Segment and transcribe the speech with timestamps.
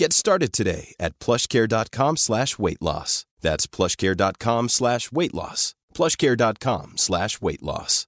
[0.00, 3.26] Get started today at plushcare.com slash weight loss.
[3.42, 5.74] That's plushcare.com slash weight loss.
[5.94, 8.06] plushcare.com slash weight loss.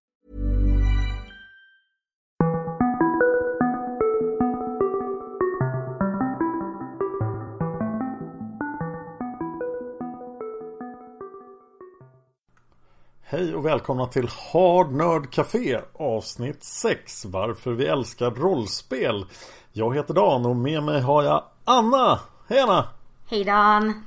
[13.22, 19.26] Hej och välkomna till Hard Nerd Café avsnitt 6 Varför vi älskar rollspel
[19.72, 22.88] Jag heter Dan och med mig har jag Anna Hej Anna!
[23.26, 24.04] Hej Dan!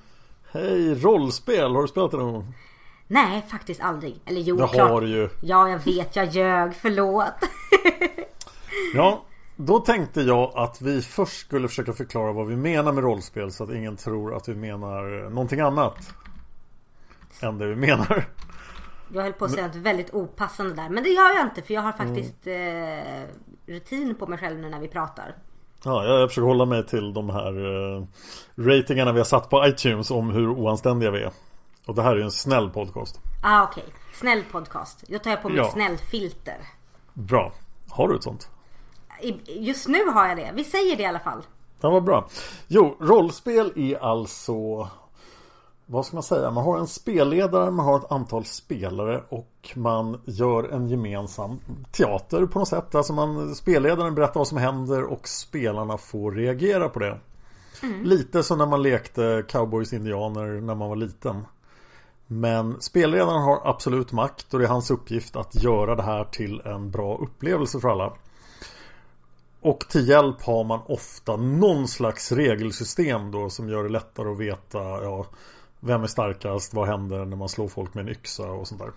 [0.51, 0.95] Hej!
[0.95, 2.53] Rollspel, har du spelat det någon gång?
[3.07, 4.21] Nej, faktiskt aldrig.
[4.25, 4.89] Eller jo, Det klart.
[4.89, 6.75] har du ju Ja, jag vet, jag ljög.
[6.75, 7.33] Förlåt.
[8.93, 9.23] Ja,
[9.55, 13.63] då tänkte jag att vi först skulle försöka förklara vad vi menar med rollspel så
[13.63, 16.13] att ingen tror att vi menar någonting annat
[17.39, 18.25] än det vi menar.
[19.13, 20.89] Jag höll på att säga något väldigt opassande där.
[20.89, 24.69] Men det gör jag inte för jag har faktiskt eh, rutin på mig själv nu
[24.69, 25.35] när vi pratar.
[25.85, 27.65] Ja, jag försöker hålla mig till de här
[27.97, 28.03] eh,
[28.55, 31.31] ratingarna vi har satt på iTunes om hur oanständiga vi är.
[31.85, 33.19] Och det här är ju en snäll podcast.
[33.43, 33.83] Ah, okej.
[34.13, 35.03] Snäll podcast.
[35.07, 35.71] Då tar jag på mig Ja.
[35.71, 36.57] snällt filter.
[37.13, 37.51] Bra.
[37.89, 38.49] Har du ett sånt?
[39.45, 40.51] Just nu har jag det.
[40.53, 41.41] Vi säger det i alla fall.
[41.81, 42.27] Ja, vad bra.
[42.67, 44.87] Jo, rollspel är alltså
[45.85, 46.51] vad ska man säga?
[46.51, 51.59] Man har en spelledare, man har ett antal spelare och man gör en gemensam
[51.91, 52.95] teater på något sätt.
[52.95, 57.19] Alltså man, spelledaren berättar vad som händer och spelarna får reagera på det.
[58.03, 61.45] Lite som när man lekte cowboys indianer när man var liten.
[62.27, 66.61] Men spelledaren har absolut makt och det är hans uppgift att göra det här till
[66.65, 68.13] en bra upplevelse för alla.
[69.61, 74.39] Och till hjälp har man ofta någon slags regelsystem då som gör det lättare att
[74.39, 75.25] veta ja,
[75.85, 78.91] vem är starkast, vad händer när man slår folk med en yxa och sånt där.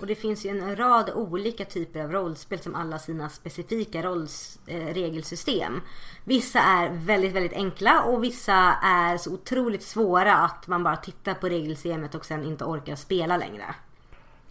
[0.00, 4.58] Och det finns ju en rad olika typer av rollspel som alla sina specifika rolls,
[4.66, 5.80] eh, regelsystem.
[6.24, 11.34] Vissa är väldigt, väldigt enkla och vissa är så otroligt svåra att man bara tittar
[11.34, 13.74] på regelsystemet och sen inte orkar spela längre.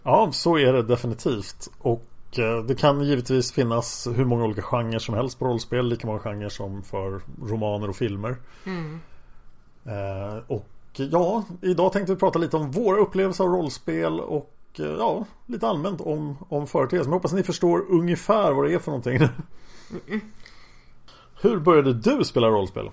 [0.02, 1.70] Ja, så är det definitivt.
[1.78, 5.88] Och eh, det kan givetvis finnas hur många olika genrer som helst på rollspel.
[5.88, 8.36] Lika många genrer som för romaner och filmer.
[9.86, 10.66] Eh, och
[10.98, 15.68] ja, idag tänkte vi prata lite om våra upplevelser av rollspel och eh, ja, lite
[15.68, 17.12] allmänt om, om företeelsen.
[17.12, 19.28] Jag hoppas ni förstår ungefär vad det är för någonting.
[21.42, 22.90] Hur började du spela rollspel?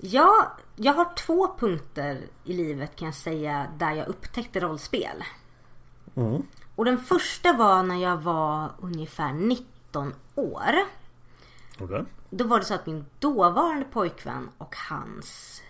[0.00, 5.24] Ja, jag har två punkter i livet kan jag säga där jag upptäckte rollspel.
[6.76, 10.74] Och den första var när jag var ungefär 19 år.
[11.80, 12.04] Okej.
[12.30, 15.62] Då var det så att min dåvarande pojkvän och hans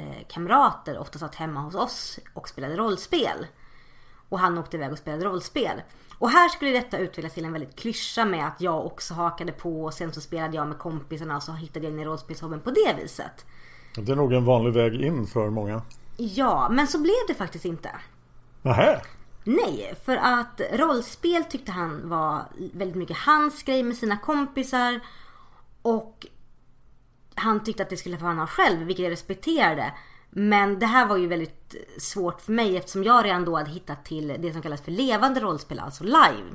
[0.00, 3.46] eh, kamrater ofta satt hemma hos oss och spelade rollspel.
[4.28, 5.82] Och han åkte iväg och spelade rollspel.
[6.18, 9.84] Och här skulle detta utvecklas till en väldigt klyscha med att jag också hakade på
[9.84, 12.70] och sen så spelade jag med kompisarna och så hittade jag in i rollspelshobben på
[12.70, 13.46] det viset.
[13.96, 15.82] Det är nog en vanlig väg in för många.
[16.16, 17.90] Ja, men så blev det faktiskt inte.
[18.62, 19.00] Nähä?
[19.44, 22.42] Nej, för att rollspel tyckte han var
[22.72, 25.00] väldigt mycket hans grej med sina kompisar.
[25.82, 26.26] Och
[27.34, 29.92] han tyckte att det skulle få han ha själv, vilket jag respekterade.
[30.30, 34.04] Men det här var ju väldigt svårt för mig eftersom jag redan då hade hittat
[34.04, 36.54] till det som kallas för levande rollspel, alltså live.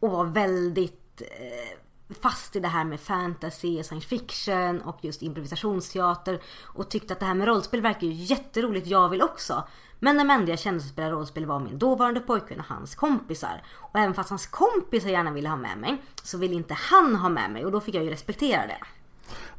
[0.00, 1.78] Och var väldigt eh,
[2.20, 6.42] fast i det här med fantasy och science fiction och just improvisationsteater.
[6.62, 9.64] Och tyckte att det här med rollspel verkar ju jätteroligt, jag vill också.
[9.98, 13.62] Men de enda jag kände som spelade rollspel var min dåvarande pojkvän och hans kompisar.
[13.74, 17.28] Och även fast hans kompisar gärna ville ha med mig så ville inte han ha
[17.28, 18.78] med mig och då fick jag ju respektera det.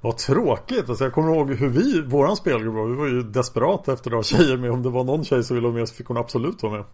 [0.06, 0.90] Vad tråkigt!
[0.90, 2.86] Alltså jag kommer ihåg hur vi, våran spelgrupp var.
[2.86, 4.72] Vi var ju desperata efter att ha tjejer med.
[4.72, 6.86] Om det var någon tjej som ville vara med så fick hon absolut vara med.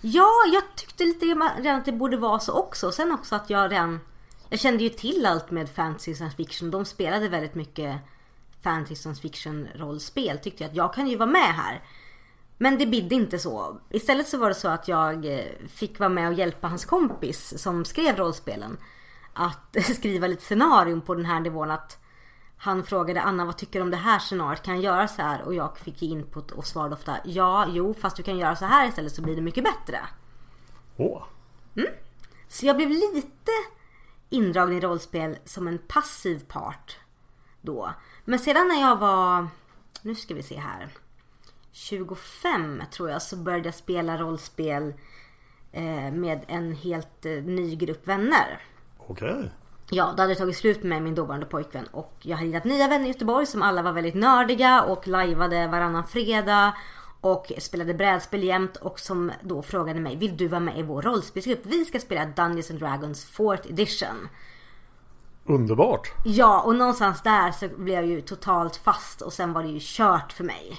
[0.00, 2.92] Ja, jag tyckte lite redan att det borde vara så också.
[2.92, 4.00] Sen också att jag redan...
[4.48, 6.70] Jag kände ju till allt med fantasy science fiction.
[6.70, 7.96] De spelade väldigt mycket
[8.62, 10.38] fantasy science fiction rollspel.
[10.38, 11.82] Tyckte jag att jag kan ju vara med här.
[12.58, 13.80] Men det bidde inte så.
[13.90, 17.62] Istället så var det så att jag eh, fick vara med och hjälpa hans kompis
[17.62, 18.76] som skrev rollspelen.
[19.32, 22.00] Att skriva lite scenarion på den här nivån att
[22.62, 24.62] han frågade Anna vad tycker du om det här scenariot?
[24.62, 25.42] Kan jag göra så här?
[25.42, 28.88] Och jag fick input och svarade ofta ja, jo, fast du kan göra så här
[28.88, 30.00] istället så blir det mycket bättre.
[30.96, 31.22] Åh.
[31.76, 31.90] Mm.
[32.48, 33.50] Så jag blev lite
[34.28, 36.98] indragen i rollspel som en passiv part
[37.60, 37.92] då.
[38.24, 39.48] Men sedan när jag var,
[40.02, 40.88] nu ska vi se här,
[41.72, 44.94] 25 tror jag så började jag spela rollspel
[45.72, 48.60] eh, med en helt eh, ny grupp vänner.
[48.98, 49.34] Okej.
[49.34, 49.48] Okay.
[49.92, 52.88] Ja, då hade det tagit slut med min dåvarande pojkvän och jag hade hittat nya
[52.88, 56.74] vänner i Göteborg som alla var väldigt nördiga och lajvade varannan fredag
[57.20, 61.02] och spelade brädspel jämt och som då frågade mig Vill du vara med i vår
[61.02, 61.60] rollspelsgrupp?
[61.62, 64.28] Vi ska spela Dungeons and Dragons 4th edition.
[65.46, 66.12] Underbart!
[66.24, 69.78] Ja, och någonstans där så blev jag ju totalt fast och sen var det ju
[69.82, 70.76] kört för mig.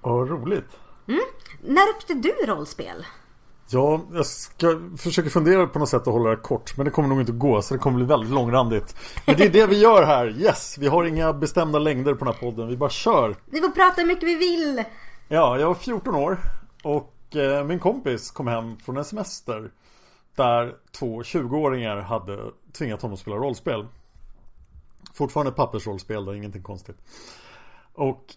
[0.00, 0.76] Vad roligt!
[1.06, 1.20] Mm.
[1.60, 3.06] När upptäckte du rollspel?
[3.70, 7.08] Ja, jag ska försöka fundera på något sätt att hålla det kort Men det kommer
[7.08, 8.96] nog inte gå så det kommer bli väldigt långrandigt.
[9.26, 10.78] Men det är det vi gör här, yes!
[10.78, 13.36] Vi har inga bestämda längder på den här podden, vi bara kör.
[13.46, 14.84] Vi får prata hur mycket vi vill.
[15.28, 16.38] Ja, jag var 14 år
[16.82, 19.70] Och eh, min kompis kom hem från en semester
[20.36, 22.38] Där två 20-åringar hade
[22.72, 23.86] tvingat honom att spela rollspel.
[25.14, 26.96] Fortfarande pappersrollspel, det är ingenting konstigt.
[27.94, 28.34] Och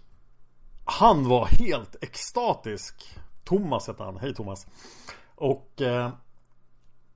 [0.86, 4.68] Han var helt extatisk Thomas hette han, hej Thomas
[5.42, 6.10] och eh,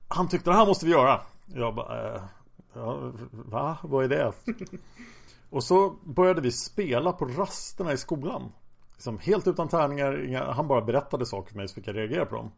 [0.08, 1.20] han tyckte det här måste vi göra.
[1.46, 2.22] Jag bara, eh,
[2.74, 3.78] ja, va?
[3.82, 4.32] Vad är det?
[5.50, 8.52] och så började vi spela på rasterna i skolan.
[8.92, 12.26] Liksom helt utan tärningar, inga, han bara berättade saker för mig så fick jag reagera
[12.26, 12.50] på dem.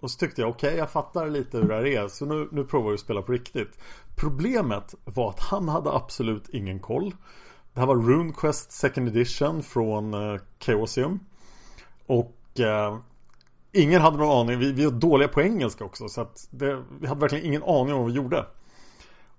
[0.00, 2.48] Och så tyckte jag, okej okay, jag fattar lite hur det här är, så nu,
[2.52, 3.78] nu provar vi att spela på riktigt.
[4.16, 7.14] Problemet var att han hade absolut ingen koll.
[7.72, 11.20] Det här var RuneQuest Second Edition från eh, Chaosium.
[12.06, 12.98] Och eh,
[13.76, 17.06] Ingen hade någon aning, vi, vi var dåliga på engelska också så att det, vi
[17.06, 18.46] hade verkligen ingen aning om vad vi gjorde.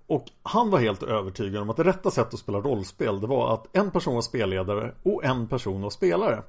[0.06, 3.54] Och han var helt övertygad om att det rätta sättet att spela rollspel det var
[3.54, 6.42] att en person var spelledare och en person var spelare.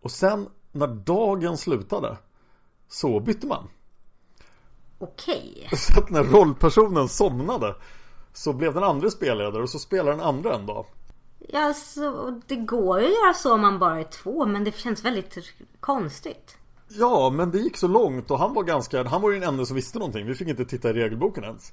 [0.00, 2.16] Och sen när dagen slutade
[2.88, 3.68] så bytte man.
[4.98, 5.68] Okej.
[5.76, 7.74] Så att när rollpersonen somnade
[8.32, 10.86] så blev den andra spelledare och så spelade den andra en dag.
[11.48, 14.76] Ja, så det går ju att göra så om man bara är två men det
[14.76, 15.38] känns väldigt
[15.80, 16.56] konstigt.
[16.88, 19.66] Ja, men det gick så långt och han var ganska, han var ju den enda
[19.66, 20.26] som visste någonting.
[20.26, 21.72] Vi fick inte titta i regelboken ens.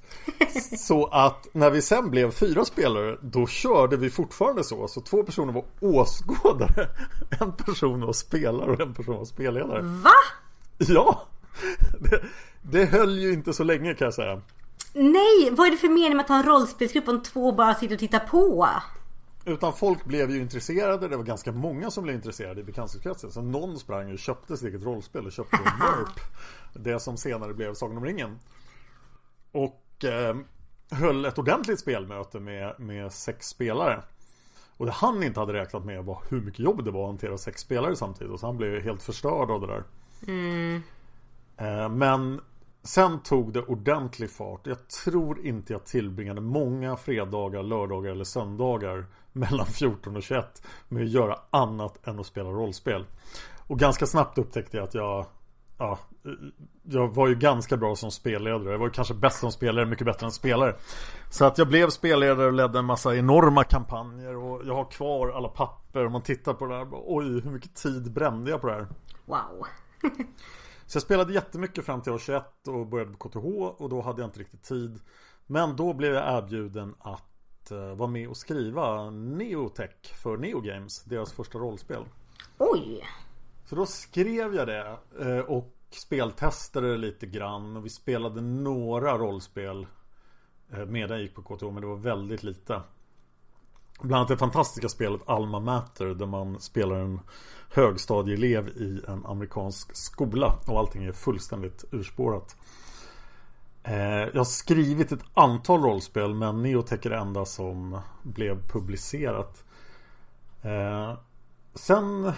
[0.86, 4.88] Så att när vi sen blev fyra spelare, då körde vi fortfarande så.
[4.88, 6.88] Så två personer var åskådare.
[7.40, 9.80] En person var spelare och en person var spelledare.
[9.82, 10.10] Va?
[10.78, 11.26] Ja!
[12.00, 12.22] Det,
[12.62, 14.40] det höll ju inte så länge kan jag säga.
[14.92, 17.94] Nej, vad är det för mening med att ha en rollspelsgrupp om två bara sitter
[17.94, 18.68] och tittar på?
[19.44, 21.08] Utan folk blev ju intresserade.
[21.08, 23.32] Det var ganska många som blev intresserade i bekantskapskretsen.
[23.32, 26.20] Så någon sprang och köpte sitt eget rollspel och köpte MERP.
[26.84, 28.38] Det som senare blev Sagan om ringen.
[29.52, 30.36] Och eh,
[30.90, 34.02] höll ett ordentligt spelmöte med, med sex spelare.
[34.76, 37.38] Och det han inte hade räknat med var hur mycket jobb det var att hantera
[37.38, 38.40] sex spelare samtidigt.
[38.40, 39.84] Så han blev helt förstörd av det där.
[40.26, 40.82] Mm.
[41.56, 42.40] Eh, men
[42.84, 44.66] Sen tog det ordentlig fart.
[44.66, 49.06] Jag tror inte jag tillbringade många fredagar, lördagar eller söndagar
[49.48, 53.06] mellan 14 och 21 med att göra annat än att spela rollspel.
[53.66, 55.26] Och ganska snabbt upptäckte jag att jag
[55.82, 55.98] Ja,
[56.82, 58.70] jag var ju ganska bra som spelledare.
[58.70, 60.74] Jag var ju kanske bäst som spelare, mycket bättre än spelare.
[61.30, 65.28] Så att jag blev spelledare och ledde en massa enorma kampanjer och jag har kvar
[65.28, 66.06] alla papper.
[66.06, 68.86] Om man tittar på det här, oj hur mycket tid brände jag på det här.
[69.24, 69.66] Wow.
[70.86, 74.22] Så jag spelade jättemycket fram till år 21 och började på KTH och då hade
[74.22, 75.00] jag inte riktigt tid.
[75.46, 77.31] Men då blev jag erbjuden att
[77.72, 82.04] uh, vara med och skriva Neotech för Neogames, deras första rollspel.
[82.58, 83.04] Oj!
[83.64, 89.86] Så då skrev jag det uh, och speltestade lite grann och vi spelade några rollspel
[90.72, 92.82] uh, medan jag gick på KTH men det var väldigt lite.
[94.00, 97.20] Bland annat det fantastiska spelet Alma Mater där man spelar en
[97.70, 102.56] högstadieelev i en amerikansk skola och allting är fullständigt urspårat.
[103.84, 109.64] Eh, jag har skrivit ett antal rollspel men Neotech är det enda som blev publicerat.
[110.62, 111.12] Eh,
[111.74, 112.32] sen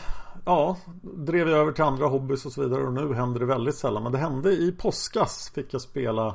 [0.44, 3.74] ja, drev jag över till andra hobbys och så vidare och nu händer det väldigt
[3.74, 4.02] sällan.
[4.02, 6.34] Men det hände i påskas fick jag spela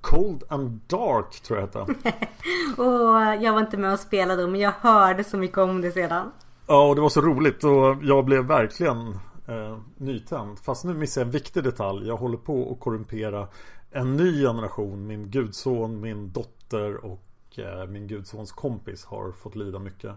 [0.00, 1.78] Cold and Dark tror jag hette.
[2.82, 6.32] och jag var inte med och spelade men jag hörde så mycket om det sedan.
[6.66, 9.08] Ja och det var så roligt och jag blev verkligen
[9.48, 10.58] eh, nytänd.
[10.58, 12.08] Fast nu missar jag en viktig detalj.
[12.08, 13.48] Jag håller på att korrumpera
[13.92, 15.06] en ny generation.
[15.06, 20.12] Min gudson, min dotter och eh, min gudsons kompis har fått lida mycket.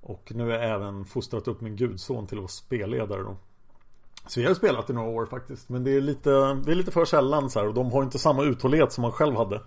[0.00, 3.36] Och nu har jag även fostrat upp min gudson till att vara spelledare då.
[4.26, 5.68] Så vi har spelat i några år faktiskt.
[5.68, 8.18] Men det är lite, det är lite för sällan så här, och de har inte
[8.18, 9.62] samma uthållighet som man själv hade.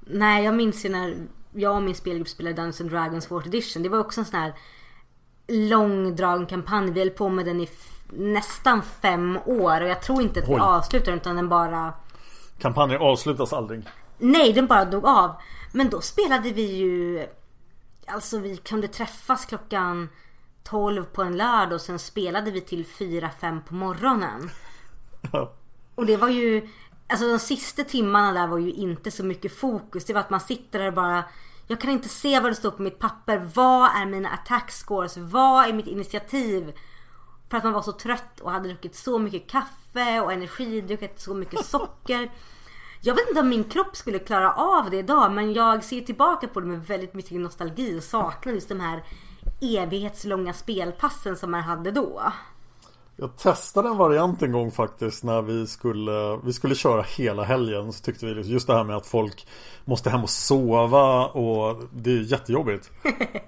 [0.00, 1.16] Nej, jag minns ju när
[1.52, 3.82] jag och min spelgrupp spelade Dungeons and Dragons 4th edition.
[3.82, 4.54] Det var också en sån här
[5.46, 6.90] långdragen kampanj.
[6.90, 7.68] Vi höll på med den i
[8.08, 11.92] nästan fem år och jag tror inte att vi avslutade utan den bara...
[12.58, 13.84] Kampanjer avslutas aldrig.
[14.18, 15.34] Nej, den bara dog av.
[15.72, 17.26] Men då spelade vi ju...
[18.06, 20.08] Alltså vi kunde träffas klockan
[20.62, 24.50] 12 på en lördag och sen spelade vi till 4-5 på morgonen.
[25.32, 25.52] Ja.
[25.94, 26.68] Och det var ju...
[27.06, 30.04] Alltså de sista timmarna där var ju inte så mycket fokus.
[30.04, 31.24] Det var att man sitter där och bara
[31.66, 33.50] jag kan inte se vad det står på mitt papper.
[33.54, 35.16] Vad är mina attack scores?
[35.16, 36.72] Vad är mitt initiativ?
[37.50, 41.34] För att man var så trött och hade druckit så mycket kaffe och energidruckit så
[41.34, 42.30] mycket socker.
[43.00, 46.48] Jag vet inte om min kropp skulle klara av det idag men jag ser tillbaka
[46.48, 49.02] på det med väldigt mycket nostalgi och saknar just de här
[49.60, 52.22] evighetslånga spelpassen som man hade då.
[53.16, 57.92] Jag testade en variant en gång faktiskt när vi skulle Vi skulle köra hela helgen
[57.92, 59.46] så tyckte vi just det här med att folk
[59.84, 62.90] Måste hem och sova och det är jättejobbigt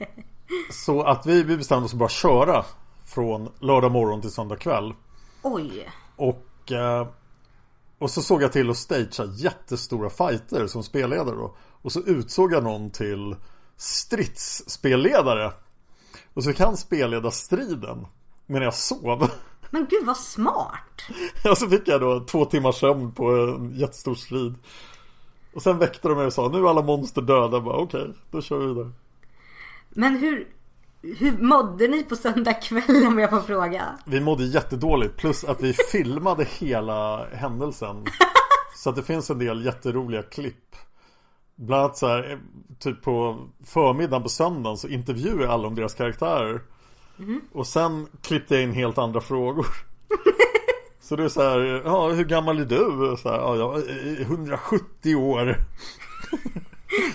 [0.71, 2.65] Så att vi, vi bestämde oss att bara köra
[3.05, 4.95] Från lördag morgon till söndag kväll
[5.43, 7.07] Oj Och eh,
[7.99, 12.53] Och så såg jag till att stagea jättestora fighter som spelledare då Och så utsåg
[12.53, 13.37] jag någon till
[13.77, 15.53] Stridsspelledare
[16.35, 18.07] Och så kan spelleda striden
[18.47, 19.31] Medan jag sov
[19.71, 21.03] men gud vad smart!
[21.45, 24.55] Ja så fick jag då två timmars sömn på en jättestor strid.
[25.55, 27.57] Och sen väckte de mig och sa nu är alla monster döda.
[27.57, 28.91] Okej, okay, då kör vi vidare.
[29.89, 30.49] Men hur,
[31.03, 33.99] hur mådde ni på söndag kväll om jag får fråga?
[34.07, 38.05] Vi mådde jättedåligt plus att vi filmade hela händelsen.
[38.77, 40.77] Så att det finns en del jätteroliga klipp.
[41.57, 42.39] Bland annat så här,
[42.79, 46.63] typ på förmiddagen på söndagen så intervjuar alla om deras karaktärer.
[47.19, 47.41] Mm.
[47.53, 49.67] Och sen klippte jag in helt andra frågor.
[51.01, 53.17] Så det är så här, ja hur gammal är du?
[53.23, 55.57] Så här, ja, jag är 170 år.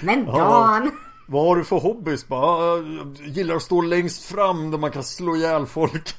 [0.02, 0.36] Men Dan!
[0.36, 0.92] Ja,
[1.32, 2.28] vad har du för hobbys?
[2.28, 6.16] Bara, jag gillar att stå längst fram där man kan slå ihjäl folk.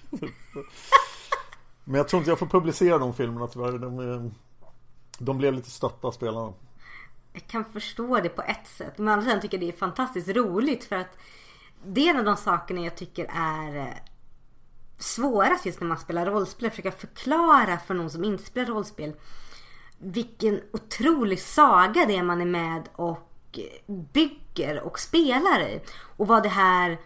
[1.84, 3.78] Men jag tror inte jag får publicera de filmerna tyvärr.
[3.78, 4.34] De,
[5.18, 6.52] de blev lite stötta spelarna.
[7.32, 8.98] Jag kan förstå det på ett sätt.
[8.98, 11.18] Men andra sidan tycker jag det är fantastiskt roligt för att
[11.86, 13.94] det är en av de sakerna jag tycker är eh,
[14.98, 16.66] svårast just när man spelar rollspel.
[16.66, 19.14] Att försöka förklara för någon som inte spelar rollspel
[19.98, 23.31] vilken otrolig saga det är man är med och
[24.12, 25.80] bygger och spelar i.
[26.16, 26.98] Och vad det här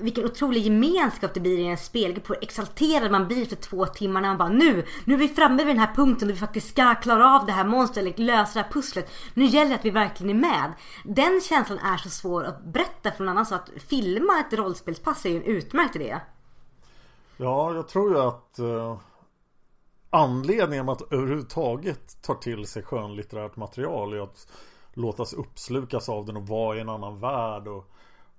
[0.00, 2.30] vilken otrolig gemenskap det blir i en spelgrupp.
[2.30, 5.56] Hur exalterad man blir för två timmar när man bara nu, nu är vi framme
[5.56, 8.58] vid den här punkten där vi faktiskt ska klara av det här monstret eller lösa
[8.58, 9.10] det här pusslet.
[9.34, 10.72] Nu gäller det att vi verkligen är med.
[11.04, 15.24] Den känslan är så svår att berätta för någon annan så att filma ett rollspelspass
[15.24, 16.20] är ju en utmärkt idé.
[17.36, 18.98] Ja, jag tror ju att eh,
[20.10, 24.46] anledningen att överhuvudtaget ta till sig skönlitterärt material är att
[24.92, 27.90] låtas uppslukas av den och vara i en annan värld och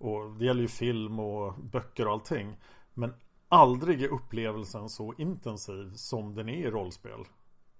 [0.02, 2.58] och det gäller ju film och böcker och allting.
[2.94, 3.14] Men
[3.50, 7.26] aldrig är upplevelsen så intensiv som den är i rollspel.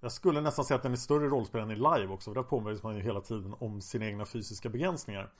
[0.00, 2.30] Jag skulle nästan säga att den är större i rollspel än i live också.
[2.30, 5.32] För där påminns man ju hela tiden om sina egna fysiska begränsningar.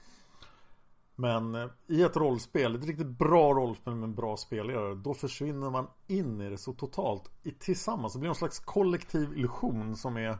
[1.14, 5.70] Men eh, i ett rollspel, ett riktigt bra rollspel med en bra spelare Då försvinner
[5.70, 8.12] man in i det så totalt tillsammans.
[8.12, 10.38] Det blir någon slags kollektiv illusion som är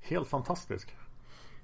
[0.00, 0.96] helt fantastisk.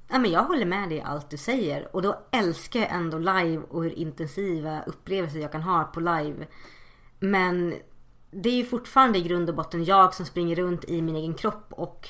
[0.09, 1.97] Ja, men jag håller med dig i allt du säger.
[1.97, 6.47] Och då älskar jag ändå live och hur intensiva upplevelser jag kan ha på live.
[7.19, 7.75] Men
[8.31, 11.35] det är ju fortfarande i grund och botten jag som springer runt i min egen
[11.35, 12.09] kropp och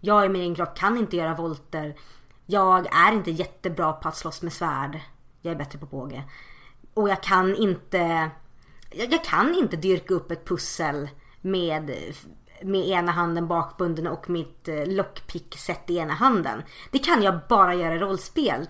[0.00, 1.96] jag i min egen kropp kan inte göra volter.
[2.46, 5.00] Jag är inte jättebra på att slåss med svärd.
[5.40, 6.24] Jag är bättre på båge.
[6.94, 8.30] Och jag kan inte
[8.90, 11.08] jag kan inte dyrka upp ett pussel
[11.40, 11.90] med
[12.64, 16.62] med ena handen bakbunden och mitt eh, lockpick-set i ena handen.
[16.90, 18.66] Det kan jag bara göra i rollspel.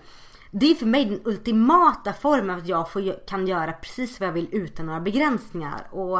[0.51, 4.33] Det är för mig den ultimata formen att jag får, kan göra precis vad jag
[4.33, 5.87] vill utan några begränsningar.
[5.91, 6.19] Och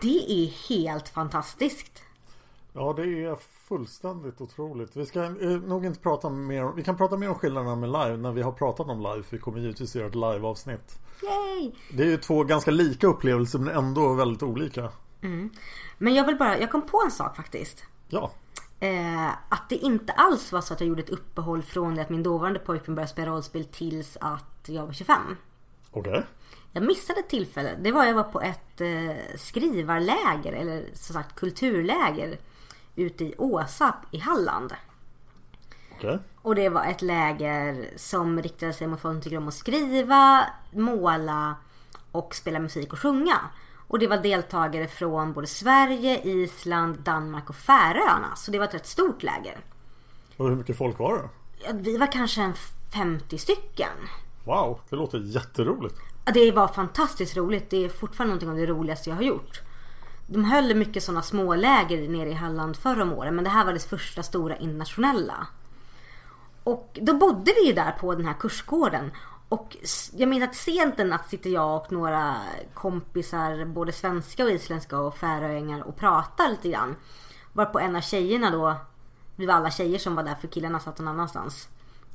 [0.00, 2.02] det är helt fantastiskt.
[2.72, 3.36] Ja, det är
[3.68, 4.96] fullständigt otroligt.
[4.96, 8.16] Vi ska eh, nog inte prata mer Vi kan prata mer om skillnaderna med live
[8.16, 9.22] när vi har pratat om live.
[9.30, 10.98] Vi kommer givetvis göra ett live-avsnitt.
[11.22, 11.72] Yay!
[11.92, 14.92] Det är ju två ganska lika upplevelser men ändå väldigt olika.
[15.98, 17.84] Men jag vill bara, jag kom på en sak faktiskt.
[18.08, 18.32] Ja,
[18.84, 22.10] Eh, att det inte alls var så att jag gjorde ett uppehåll från det att
[22.10, 25.20] min dåvarande pojkvän började spela rollspel tills att jag var 25.
[25.90, 26.26] okej.
[26.72, 27.70] Jag missade ett tillfälle.
[27.82, 32.38] Det var jag var på ett eh, skrivarläger eller som sagt kulturläger
[32.96, 34.74] ute i Åsarp i Halland.
[35.96, 36.18] Okej.
[36.42, 40.46] Och det var ett läger som riktade sig mot folk som tycker om att skriva,
[40.70, 41.56] måla
[42.12, 43.40] och spela musik och sjunga.
[43.88, 48.36] Och det var deltagare från både Sverige, Island, Danmark och Färöarna.
[48.36, 49.58] Så det var ett rätt stort läger.
[50.36, 51.28] Och hur mycket folk var det?
[51.66, 52.54] Ja, Vi var kanske en
[52.94, 53.92] 50 stycken.
[54.44, 55.94] Wow, det låter jätteroligt.
[56.24, 57.70] Ja, Det var fantastiskt roligt.
[57.70, 59.60] Det är fortfarande någonting av det roligaste jag har gjort.
[60.26, 63.34] De höll mycket sådana småläger nere i Halland förra om åren.
[63.34, 65.46] Men det här var det första stora internationella.
[66.64, 69.10] Och då bodde vi ju där på den här kursgården.
[69.48, 69.76] Och
[70.12, 72.36] jag minns att sent en natt sitter jag och några
[72.74, 76.96] kompisar, både svenska och isländska och färöingar och pratar lite grann.
[77.52, 78.76] Varpå en av tjejerna då,
[79.36, 81.68] vi var alla tjejer som var där för killarna satt någon annanstans.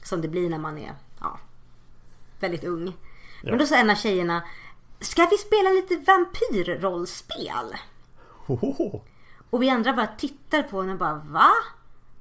[0.04, 1.40] Som det blir när man är, ja,
[2.40, 2.98] väldigt ung.
[3.44, 4.44] Men då sa en av tjejerna,
[5.00, 7.76] ska vi spela lite vampyrrollspel?
[8.46, 9.02] Hohoho.
[9.50, 11.52] Och vi andra bara tittar på henne och bara va?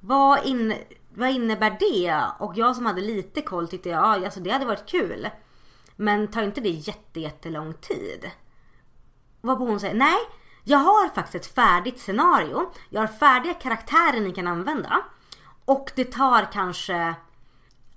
[0.01, 0.75] Vad, in,
[1.19, 2.25] vad innebär det?
[2.39, 5.29] Och jag som hade lite koll tyckte ja, alltså det hade varit kul.
[5.97, 8.31] Men tar inte det jätte, jättelång tid?
[9.41, 10.17] Varpå hon säger nej,
[10.65, 12.71] jag har faktiskt ett färdigt scenario.
[12.91, 15.01] Jag har färdiga karaktärer ni kan använda.
[15.65, 17.15] Och det tar kanske,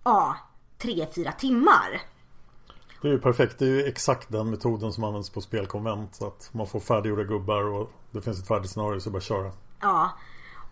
[0.03, 0.37] ja,
[0.77, 2.01] tre, fyra timmar.
[3.01, 3.59] Det är ju perfekt.
[3.59, 6.15] Det är ju exakt den metoden som används på spelkonvent.
[6.15, 9.51] Så att man får färdiggjorda gubbar och det finns ett färdigt scenario så bara köra.
[9.81, 10.11] Ja.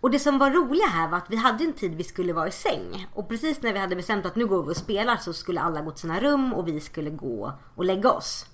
[0.02, 2.48] Och det som var roliga här var att vi hade en tid vi skulle vara
[2.48, 3.08] i säng.
[3.14, 5.82] Och precis när vi hade bestämt att nu går vi och spelar så skulle alla
[5.82, 8.46] gå till sina rum och vi skulle gå och lägga oss.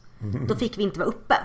[0.47, 1.35] Då fick vi inte vara uppe.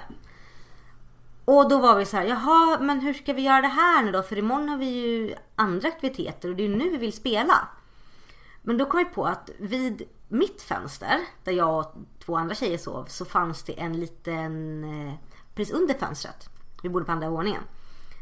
[1.45, 4.13] Och då var vi så här, jaha men hur ska vi göra det här nu
[4.13, 4.23] då?
[4.23, 7.69] För imorgon har vi ju andra aktiviteter och det är ju nu vi vill spela.
[8.63, 12.79] Men då kom vi på att vid mitt fönster, där jag och två andra tjejer
[12.79, 15.15] sov, så fanns det en liten, eh,
[15.55, 16.49] precis under fönstret,
[16.83, 17.63] vi bodde på andra våningen,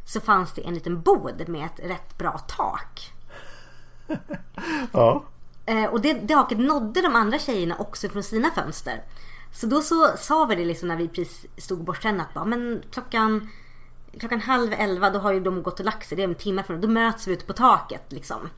[0.08, 3.12] så fanns det en liten bod med ett rätt bra tak.
[4.92, 5.24] Ja.
[5.66, 9.02] Eh, och det, det taket nådde de andra tjejerna också från sina fönster.
[9.52, 12.82] Så då så sa vi det liksom när vi precis stod tänderna att bara, men
[12.90, 13.48] klockan,
[14.18, 16.62] klockan halv elva då har ju de gått och lagt sig, det är en timme
[16.62, 18.50] från Då möts vi ute på taket liksom.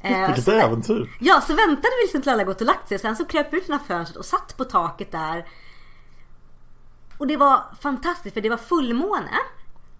[0.00, 1.16] Eh, Vilket så- äventyr.
[1.20, 2.98] Ja, så väntade vi liksom till alla gått och lagt sig.
[2.98, 5.46] Sen så kröp vi ut genom fönstret och satt på taket där.
[7.18, 9.38] Och det var fantastiskt för det var fullmåne.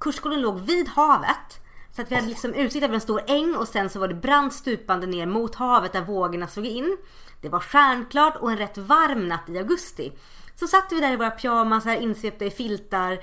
[0.04, 1.60] Kursgården låg vid havet.
[1.96, 4.14] Så att vi hade liksom utsikt över en stor äng och sen så var det
[4.14, 6.96] brant stupande ner mot havet där vågorna slog in.
[7.40, 10.12] Det var stjärnklart och en rätt varm natt i augusti.
[10.54, 13.18] Så satt vi där i våra pyjamas här insvepta i filtar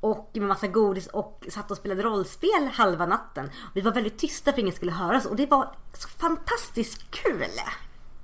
[0.00, 3.50] och med massa godis och satt och spelade rollspel halva natten.
[3.74, 7.44] Vi var väldigt tysta för ingen skulle höra oss och det var så fantastiskt kul.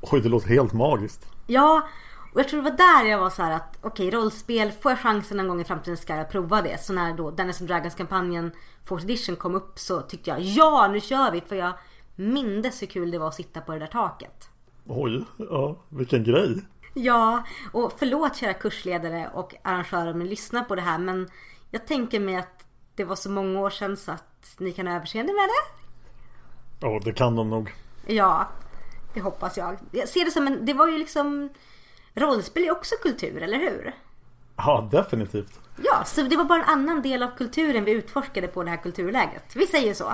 [0.00, 1.26] Oj, det låter helt magiskt.
[1.46, 1.88] Ja,
[2.32, 4.98] och jag tror det var där jag var så här att okej rollspel, får jag
[4.98, 6.80] chansen någon gång i framtiden ska jag prova det.
[6.80, 8.52] Så när då Dennis and Dragons kampanjen
[8.84, 11.72] Fourth Edition kom upp så tyckte jag ja nu kör vi för jag
[12.16, 14.48] mindes hur kul det var att sitta på det där taket.
[14.86, 16.56] Oj, ja, vilken grej.
[16.94, 17.42] Ja,
[17.72, 21.28] och förlåt kära kursledare och arrangörer om ni lyssnar på det här men
[21.70, 24.94] jag tänker mig att det var så många år sedan så att ni kan ha
[24.94, 25.82] överseende med det.
[26.86, 27.74] Ja, det kan de nog.
[28.06, 28.48] Ja,
[29.14, 29.76] det hoppas jag.
[29.90, 31.50] Jag ser det som en, det var ju liksom
[32.14, 33.94] Rollspel är också kultur, eller hur?
[34.56, 35.60] Ja, definitivt.
[35.84, 38.76] Ja, så det var bara en annan del av kulturen vi utforskade på det här
[38.76, 39.56] kulturläget.
[39.56, 40.12] Vi säger så.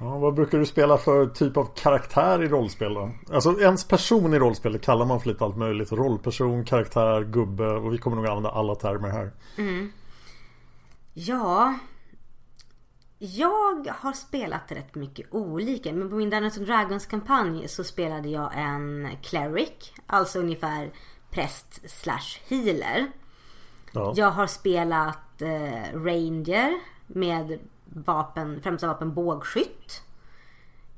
[0.00, 3.10] Ja, vad brukar du spela för typ av karaktär i rollspel då?
[3.32, 5.92] Alltså ens person i rollspel kallar man för lite allt möjligt.
[5.92, 9.30] Rollperson, karaktär, gubbe och vi kommer nog använda alla termer här.
[11.14, 11.74] Ja,
[13.22, 15.92] jag har spelat rätt mycket olika.
[15.92, 19.92] Men på min Dungeons and Dragons kampanj så spelade jag en cleric.
[20.06, 20.92] Alltså ungefär
[21.30, 23.12] präst slash healer.
[23.92, 24.12] Ja.
[24.16, 30.02] Jag har spelat eh, ranger med vapen, främsta vapen bågskytt.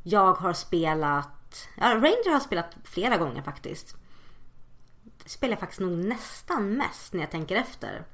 [0.02, 3.96] Jag har spelat, ja ranger har jag spelat flera gånger faktiskt.
[5.24, 8.04] Det spelar jag faktiskt nog nästan mest när jag tänker efter.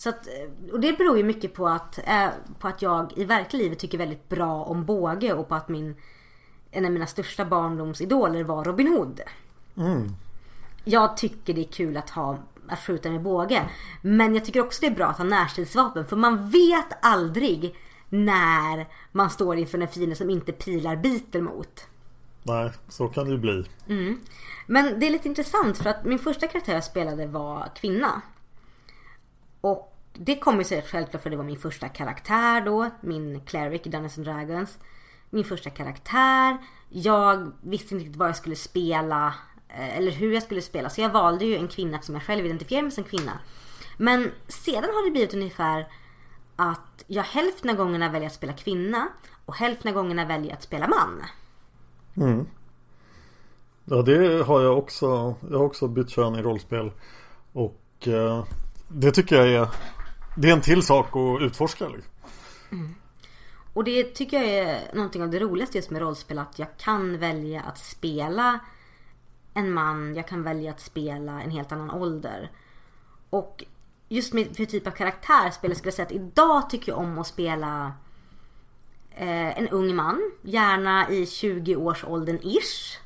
[0.00, 3.24] Så att, eh, och det beror ju mycket på att, eh, på att jag i
[3.24, 5.96] verkliga livet tycker väldigt bra om båge och på att min,
[6.70, 9.20] en av mina största barndomsidoler var Robin Hood.
[10.84, 13.68] Jag tycker det är kul att ha att skjuta med båge.
[14.02, 17.76] Men jag tycker också det är bra att ha närstridsvapen för man vet aldrig
[18.08, 21.86] när man står inför en fiende som inte pilar biter mot.
[22.42, 23.64] Nej, så kan det ju bli.
[23.88, 24.20] Mm.
[24.66, 28.22] Men det är lite intressant för att min första karaktär jag spelade var kvinna.
[29.60, 32.90] Och det kommer sig självklart för det var min första karaktär då.
[33.00, 34.78] Min cleric i Dungeons and Dragons.
[35.30, 36.58] Min första karaktär.
[36.88, 39.34] Jag visste inte riktigt vad jag skulle spela.
[39.68, 40.90] Eh, eller hur jag skulle spela.
[40.90, 43.32] Så jag valde ju en kvinna som jag själv identifierar mig som kvinna.
[43.96, 45.86] Men sedan har det blivit ungefär
[46.56, 49.08] att jag hälften av gångerna väljer att spela kvinna.
[49.44, 51.22] Och hälften av gångerna väljer att spela man.
[52.16, 52.46] Mm.
[53.84, 55.34] Ja, det har jag också.
[55.50, 56.92] Jag har också bytt kön i rollspel.
[57.52, 58.44] Och eh,
[58.88, 59.68] det tycker jag är
[60.34, 61.88] det är en till sak att utforska.
[61.88, 62.12] Liksom.
[62.72, 62.94] Mm.
[63.72, 66.38] Och det tycker jag är någonting av det roligaste just med rollspel.
[66.38, 68.58] Att jag kan välja att spela
[69.54, 70.14] en man.
[70.14, 72.50] Jag kan välja att spela en helt annan ålder.
[73.30, 73.64] Och
[74.08, 77.18] just med för typ av karaktär spelar skulle jag säga att idag tycker jag om
[77.18, 77.92] att spela
[79.10, 80.32] eh, en ung man.
[80.42, 82.98] Gärna i 20-årsåldern ish.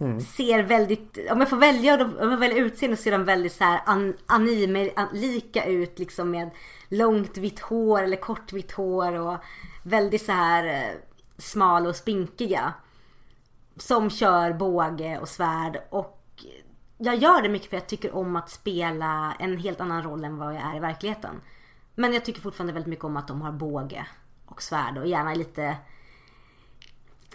[0.00, 0.20] Mm.
[0.20, 3.64] Ser väldigt, om jag får välja, om jag väljer utseende så ser de väldigt så
[3.64, 6.50] här an, anime, an, lika ut liksom med
[6.88, 9.36] långt vitt hår eller kort vitt hår och
[9.82, 10.96] väldigt så här eh,
[11.38, 12.72] smal och spinkiga.
[13.76, 16.44] Som kör båge och svärd och
[16.98, 20.38] jag gör det mycket för jag tycker om att spela en helt annan roll än
[20.38, 21.40] vad jag är i verkligheten.
[21.94, 24.06] Men jag tycker fortfarande väldigt mycket om att de har båge
[24.46, 25.76] och svärd och gärna lite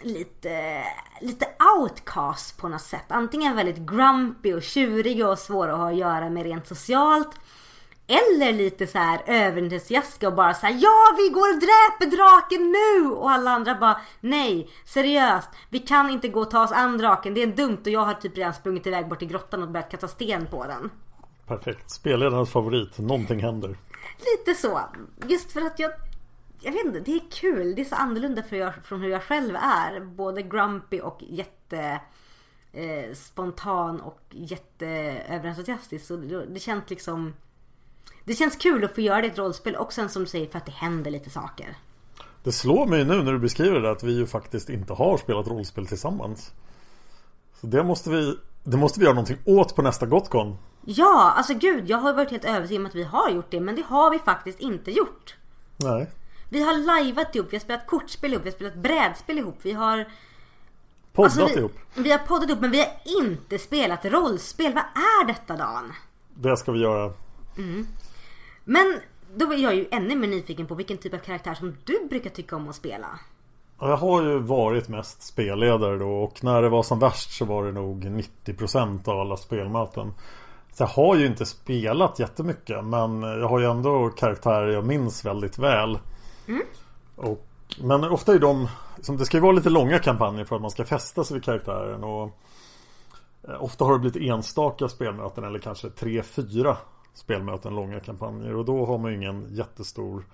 [0.02, 0.84] lite,
[1.20, 1.46] lite
[1.78, 3.04] outcast på något sätt.
[3.08, 7.30] Antingen väldigt grumpy och tjuriga och svåra att ha att göra med rent socialt.
[8.06, 12.72] Eller lite så här överentusiastiska och bara så här, ja vi går och dräper draken
[12.72, 13.14] nu!
[13.14, 17.34] Och alla andra bara nej, seriöst, vi kan inte gå och ta oss an draken,
[17.34, 19.90] det är dumt och jag har typ redan sprungit iväg bort till grottan och börjat
[19.90, 20.90] kasta sten på den.
[21.46, 21.90] Perfekt.
[21.90, 22.98] Spelledarens favorit.
[22.98, 23.76] Någonting händer.
[24.18, 24.80] Lite så.
[25.26, 25.90] Just för att jag
[26.64, 27.74] jag vet inte, det är kul.
[27.74, 30.00] Det är så annorlunda för jag, från hur jag själv är.
[30.00, 32.00] Både grumpy och jätte
[32.72, 36.06] eh, spontan och jätteöverentusiastisk.
[36.06, 37.34] Så det, det känns liksom
[38.24, 40.46] Det känns kul att få göra det i ett rollspel och sen som du säger
[40.46, 41.76] för att det händer lite saker.
[42.42, 45.46] Det slår mig nu när du beskriver det att vi ju faktiskt inte har spelat
[45.46, 46.52] rollspel tillsammans.
[47.60, 50.56] Så det måste vi Det måste vi göra någonting åt på nästa Gotcon.
[50.84, 53.76] Ja, alltså gud, jag har varit helt övertygad om att vi har gjort det, men
[53.76, 55.36] det har vi faktiskt inte gjort.
[55.76, 56.10] Nej.
[56.54, 59.72] Vi har lajvat ihop, vi har spelat kortspel ihop, vi har spelat brädspel ihop, vi
[59.72, 60.04] har
[61.12, 61.72] Poddat Alltså, vi, ihop.
[61.94, 62.88] vi har poddat ihop men vi har
[63.22, 64.72] inte spelat rollspel.
[64.74, 65.92] Vad är detta Dan?
[66.34, 67.12] Det ska vi göra.
[68.64, 69.00] Men
[69.36, 72.30] då är jag ju ännu mer nyfiken på vilken typ av karaktär som du brukar
[72.30, 73.06] tycka om att spela.
[73.80, 77.44] Ja, Jag har ju varit mest spelledare då och när det var som värst så
[77.44, 78.04] var det nog
[78.44, 80.12] 90% av alla spelmöten.
[80.72, 85.24] Så jag har ju inte spelat jättemycket men jag har ju ändå karaktärer jag minns
[85.24, 85.98] väldigt väl.
[86.48, 86.62] Mm.
[87.16, 87.44] Och,
[87.80, 88.68] men ofta är de,
[89.00, 91.44] som det ska ju vara lite långa kampanjer för att man ska fästa sig vid
[91.44, 92.30] karaktären och
[93.48, 96.76] eh, Ofta har det blivit enstaka spelmöten eller kanske tre, fyra
[97.14, 98.54] spelmöten långa kampanjer.
[98.54, 100.24] Och då har man ju ingen jättestor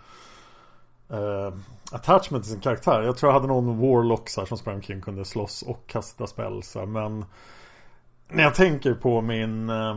[1.08, 1.54] eh,
[1.92, 3.02] attachment till sin karaktär.
[3.02, 6.26] Jag tror jag hade någon Warlock så här, som sprang omkring kunde slåss och kasta
[6.26, 7.24] spel så här, men
[8.28, 9.96] när jag tänker på min eh,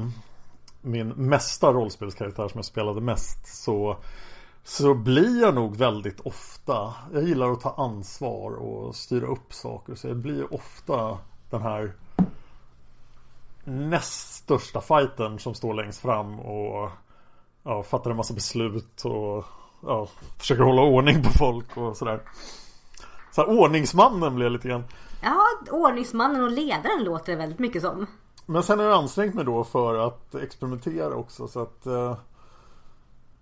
[0.83, 3.97] min mesta rollspelskaraktär som jag spelade mest så
[4.63, 9.95] så blir jag nog väldigt ofta Jag gillar att ta ansvar och styra upp saker
[9.95, 11.17] så jag blir ofta
[11.49, 11.93] den här
[13.63, 16.89] näst största fighten som står längst fram och
[17.63, 19.45] ja, fattar en massa beslut och
[19.81, 22.21] ja, försöker hålla ordning på folk och sådär.
[23.31, 24.83] Så här, ordningsmannen blir jag lite grann.
[25.21, 25.39] Ja,
[25.71, 28.07] ordningsmannen och ledaren låter det väldigt mycket som.
[28.45, 32.17] Men sen har jag ansträngt mig då för att experimentera också så att eh,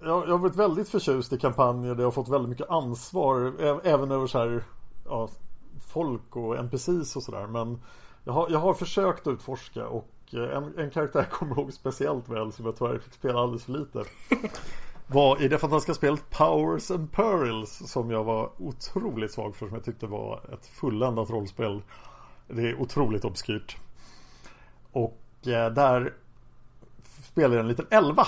[0.03, 3.53] jag, jag har varit väldigt förtjust i kampanjer där jag har fått väldigt mycket ansvar
[3.83, 4.63] även över så här
[5.05, 5.29] ja,
[5.87, 7.81] folk och NPCs och sådär men
[8.23, 12.29] jag har, jag har försökt utforska och eh, en, en karaktär jag kommer ihåg speciellt
[12.29, 14.03] väl som jag tyvärr fick spela alldeles för lite
[15.07, 19.75] var i det fantastiska spelet Powers and Pearls som jag var otroligt svag för som
[19.75, 21.81] jag tyckte var ett fulländat rollspel.
[22.47, 23.77] Det är otroligt obskyrt.
[24.91, 26.13] Och eh, där
[27.23, 28.27] spelade jag en liten elva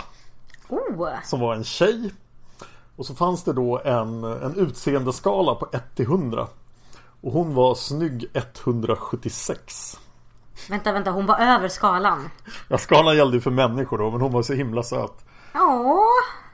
[0.70, 1.08] Oh!
[1.24, 2.14] som var en tjej.
[2.96, 6.48] Och så fanns det då en, en utseendeskala på 1 till 100.
[7.22, 10.00] Och hon var snygg 176.
[10.70, 12.30] Vänta, vänta, hon var över skalan.
[12.68, 15.26] Ja, skalan gällde ju för människor då, men hon var så himla söt.
[15.56, 16.00] Åh!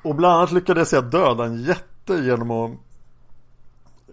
[0.04, 2.72] Och bland annat lyckades jag döda en jätte genom att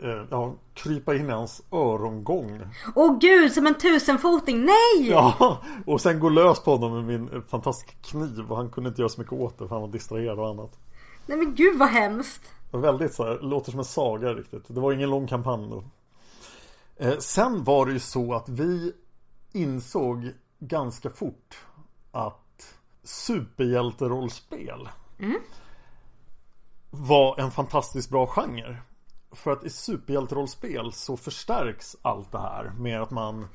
[0.02, 2.60] eh, ja, krypa in i hans örongång.
[2.94, 4.64] Åh gud, som en tusenfoting.
[4.64, 5.10] Nej!
[5.10, 9.02] Ja, och sen gå lös på honom med min fantastiska kniv och han kunde inte
[9.02, 10.78] göra så mycket åt det för han var distraherad och annat.
[11.26, 12.52] Nej men gud vad hemskt.
[12.70, 14.64] Väldigt så här, låter som en saga riktigt.
[14.68, 15.84] Det var ingen lång kampanj då.
[16.96, 18.92] Eh, sen var det ju så att vi
[19.52, 21.58] insåg ganska fort
[22.12, 25.40] att superhjälterollspel mm.
[26.90, 28.76] var en fantastiskt bra genre.
[29.36, 33.48] För att i superhjälterollspel så förstärks allt det här med att man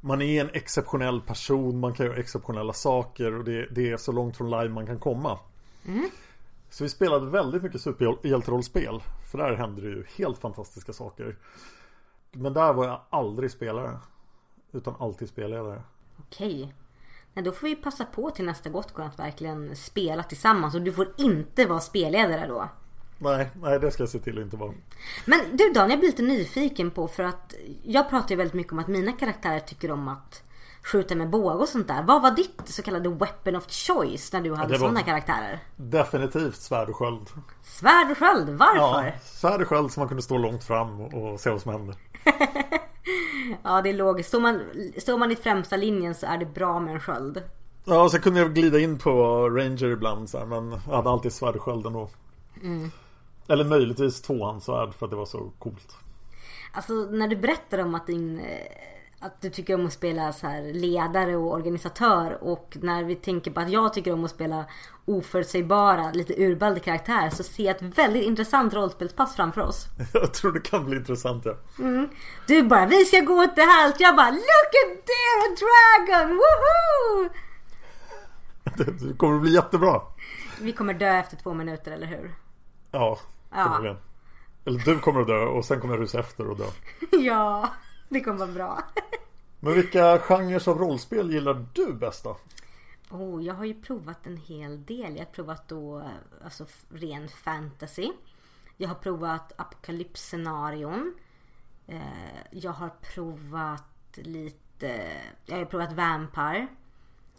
[0.00, 4.12] man är en exceptionell person, man kan göra exceptionella saker och det, det är så
[4.12, 5.38] långt från live man kan komma.
[5.86, 6.10] Mm.
[6.70, 9.02] Så vi spelade väldigt mycket superhjälterollspel.
[9.30, 11.36] För där hände det ju helt fantastiska saker.
[12.32, 13.98] Men där var jag aldrig spelare.
[14.72, 15.82] Utan alltid spelledare.
[16.18, 16.74] Okej.
[17.34, 20.74] Nej, då får vi passa på till nästa Gotcon att verkligen spela tillsammans.
[20.74, 22.68] Och du får inte vara spelledare då.
[23.22, 24.72] Nej, nej det ska jag se till att inte vara.
[25.24, 28.72] Men du Dan, jag blir lite nyfiken på för att jag pratar ju väldigt mycket
[28.72, 30.42] om att mina karaktärer tycker om att
[30.82, 32.02] skjuta med båg och sånt där.
[32.02, 35.62] Vad var ditt så kallade weapon of choice när du hade sådana karaktärer?
[35.76, 37.28] Definitivt svärd och sköld.
[37.62, 39.06] Svärd och sköld, varför?
[39.06, 41.94] Ja, svärd och sköld så man kunde stå långt fram och se vad som hände.
[43.62, 44.28] ja, det är logiskt.
[44.28, 44.60] Står man,
[44.98, 47.42] står man i främsta linjen så är det bra med en sköld.
[47.84, 49.10] Ja, och så kunde jag glida in på
[49.48, 52.08] Ranger ibland så här, men jag hade alltid svärd och sköld ändå.
[52.62, 52.90] Mm.
[53.50, 55.96] Eller möjligtvis tvåhandsvärd för att det var så coolt.
[56.72, 58.46] Alltså när du berättar om att din eh,
[59.22, 63.50] att du tycker om att spela så här ledare och organisatör och när vi tänker
[63.50, 64.64] på att jag tycker om att spela
[65.04, 69.86] oförutsägbara, lite urbalde karaktär så ser jag ett väldigt intressant rollspelspass framför oss.
[70.12, 71.56] Jag tror det kan bli intressant ja.
[71.78, 72.08] Mm.
[72.46, 73.94] Du bara, vi ska gå åt det här.
[73.98, 77.28] Jag bara, look at there a dragon, woho!
[79.08, 80.02] Det kommer att bli jättebra.
[80.60, 82.34] Vi kommer dö efter två minuter, eller hur?
[82.90, 83.18] Ja,
[83.50, 83.96] förmodligen.
[83.96, 84.70] Ja.
[84.70, 86.66] Eller du kommer att dö och sen kommer jag rusa efter och dö.
[87.10, 87.70] ja.
[88.08, 88.82] Det kommer vara bra.
[89.60, 92.36] Men vilka genrer av rollspel gillar du bäst då?
[93.10, 95.16] Oh, jag har ju provat en hel del.
[95.16, 96.10] Jag har provat då
[96.44, 98.12] alltså ren fantasy.
[98.76, 101.14] Jag har provat apokalypsscenarion.
[101.86, 102.00] Eh,
[102.50, 103.84] jag har provat
[104.14, 105.10] lite,
[105.46, 106.66] jag har provat Vampire.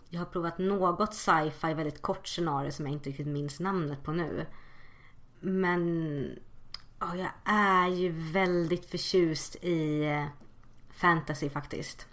[0.09, 4.11] Jag har provat något sci-fi, väldigt kort scenario som jag inte riktigt minns namnet på
[4.11, 4.45] nu.
[5.41, 5.81] Men
[7.01, 10.05] oh, jag är ju väldigt förtjust i
[10.89, 12.07] fantasy faktiskt.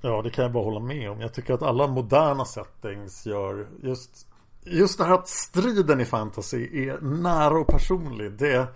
[0.00, 1.20] Ja, det kan jag bara hålla med om.
[1.20, 4.26] Jag tycker att alla moderna settings gör just
[4.64, 8.32] Just det här att striden i fantasy är nära och personlig.
[8.32, 8.66] Det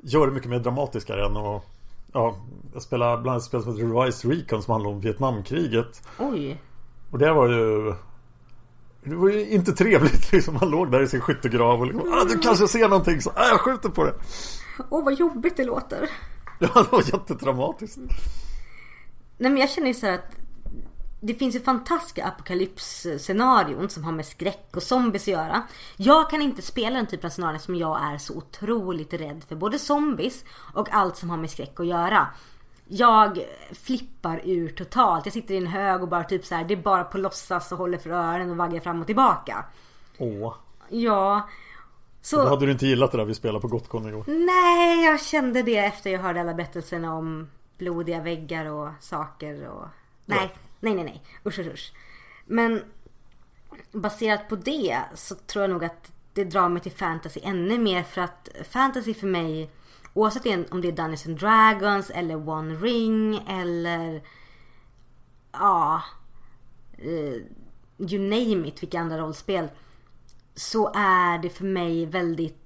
[0.00, 1.64] gör det mycket mer dramatiskare än att
[2.16, 2.36] Ja,
[2.72, 6.02] jag spelar bland annat spel som heter Rise Recon som handlar om Vietnamkriget.
[6.18, 6.60] Oj.
[7.10, 7.94] Och det var ju
[9.04, 10.54] Det var ju inte trevligt liksom.
[10.54, 13.48] Man låg där i sin skyttegrav och liksom, ah, du kanske ser någonting så ah,
[13.48, 14.14] jag skjuter på det.
[14.90, 16.10] Åh oh, vad jobbigt det låter.
[16.58, 17.98] Ja, det var jättedramatiskt.
[19.38, 20.36] Nej men jag känner ju så att
[21.20, 25.62] det finns ju fantastiska apokalypsscenarion som har med skräck och zombies att göra.
[25.96, 29.56] Jag kan inte spela den typen av scenarion som jag är så otroligt rädd för.
[29.56, 32.26] Både zombies och allt som har med skräck att göra.
[32.88, 35.26] Jag flippar ur totalt.
[35.26, 37.72] Jag sitter i en hög och bara typ så här, det är bara på låtsas
[37.72, 39.64] och håller för öronen och vaggar fram och tillbaka.
[40.18, 40.54] Åh.
[40.88, 41.48] Ja.
[42.22, 44.24] Så, då hade du inte gillat det där vi spelade på Gotcon igår?
[44.26, 49.86] Nej, jag kände det efter jag hörde alla berättelserna om blodiga väggar och saker och...
[50.24, 50.58] Nej, ja.
[50.80, 51.22] nej, nej, nej.
[51.46, 51.92] Usch, usch, usch.
[52.46, 52.82] Men
[53.92, 58.02] baserat på det så tror jag nog att det drar mig till fantasy ännu mer
[58.02, 59.70] för att fantasy för mig
[60.14, 64.22] oavsett om det är Dungeons and Dragons eller One Ring eller
[65.52, 66.02] ja
[66.98, 67.34] eh,
[67.98, 69.68] you name it vilka andra rollspel
[70.54, 72.64] så är det för mig väldigt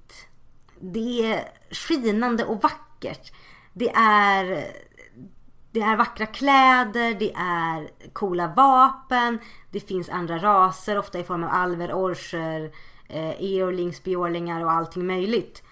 [0.81, 3.33] det är skinande och vackert.
[3.73, 4.73] Det är
[5.71, 9.39] det är vackra kläder, det är coola vapen,
[9.71, 12.73] det finns andra raser, ofta i form av alver, orcher,
[13.09, 15.63] eh, eorlings, björlingar och allting möjligt.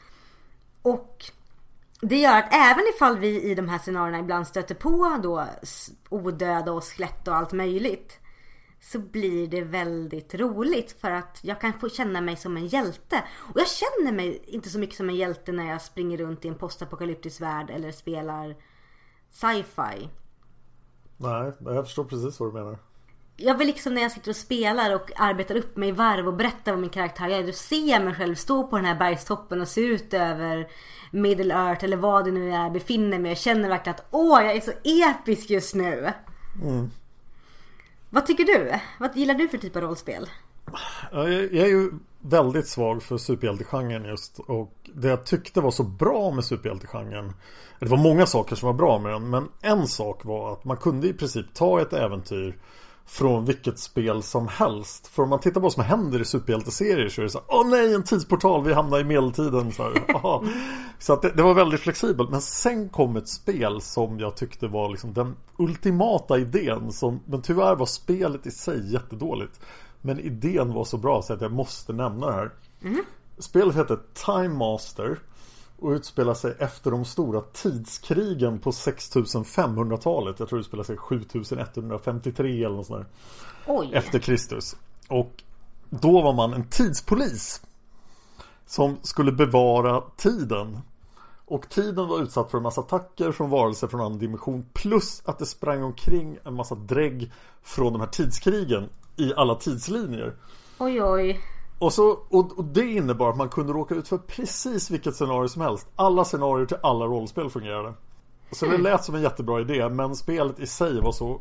[0.83, 1.25] Och
[2.01, 5.47] det gör att även ifall vi i de här scenarierna ibland stöter på då
[6.09, 8.21] odöda och skelett och allt möjligt
[8.81, 13.25] så blir det väldigt roligt för att jag kan få känna mig som en hjälte.
[13.37, 16.49] Och jag känner mig inte så mycket som en hjälte när jag springer runt i
[16.49, 18.57] en postapokalyptisk värld eller spelar
[19.31, 20.09] sci-fi.
[21.17, 22.79] Nej, jag förstår precis vad du menar.
[23.37, 26.35] Jag vill liksom när jag sitter och spelar och arbetar upp mig i varv och
[26.35, 27.43] berättar vad min karaktär gör.
[27.43, 30.69] Då ser jag mig själv stå på den här bergstoppen och se ut över
[31.11, 33.31] Middle Earth eller vad det nu är befinner mig.
[33.31, 36.13] Jag känner verkligen att åh, jag är så episk just nu.
[36.63, 36.91] Mm.
[38.11, 38.73] Vad tycker du?
[38.99, 40.29] Vad gillar du för typ av rollspel?
[41.13, 46.31] Jag är ju väldigt svag för superhjältegenren just och det jag tyckte var så bra
[46.31, 47.33] med superhjältegenren
[47.81, 50.77] Det var många saker som var bra med den men en sak var att man
[50.77, 52.59] kunde i princip ta ett äventyr
[53.07, 55.07] från vilket spel som helst.
[55.07, 57.69] För om man tittar på vad som händer i superhjälteserier så är det så Åh
[57.69, 59.73] nej, en tidsportal, vi hamnar i medeltiden.
[59.73, 59.93] Så,
[60.99, 62.31] så att det, det, var väldigt flexibelt.
[62.31, 66.93] Men sen kom ett spel som jag tyckte var liksom den ultimata idén.
[66.93, 69.61] Som, men tyvärr var spelet i sig jättedåligt.
[70.03, 72.51] Men idén var så bra så att jag måste nämna det här.
[72.83, 73.05] Mm.
[73.39, 75.19] Spelet heter Time Master
[75.79, 80.39] och utspelar sig efter de stora tidskrigen på 6500-talet.
[80.39, 83.07] Jag tror det utspelar sig 7153 eller något sånt
[83.67, 83.95] där.
[83.95, 84.77] Efter Kristus.
[85.09, 85.43] Och
[85.91, 87.63] då var man en tidspolis.
[88.67, 90.79] Som skulle bevara tiden.
[91.47, 94.67] Och tiden var utsatt för en massa attacker från varelser från annan dimension.
[94.73, 100.35] Plus att det sprang omkring en massa drägg från de här tidskrigen i alla tidslinjer.
[100.79, 101.41] Oj oj.
[101.79, 105.49] Och, så, och, och, det innebar att man kunde råka ut för precis vilket scenario
[105.49, 105.89] som helst.
[105.97, 107.95] Alla scenarier till alla rollspel fungerade.
[108.51, 111.41] Så det lät som en jättebra idé men spelet i sig var så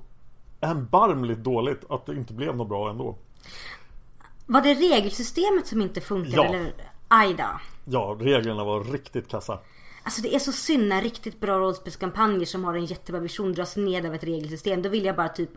[0.61, 3.17] erbarmligt dåligt att det inte blev något bra ändå.
[4.45, 6.35] Var det regelsystemet som inte funkade?
[6.35, 6.45] Ja.
[6.45, 6.73] Eller?
[7.07, 7.61] Ajda.
[7.85, 9.59] Ja, reglerna var riktigt kassa.
[10.03, 13.75] Alltså det är så synd när riktigt bra rollspelskampanjer som har en jättebra vision dras
[13.75, 14.81] ned av ett regelsystem.
[14.81, 15.49] Då vill jag bara typ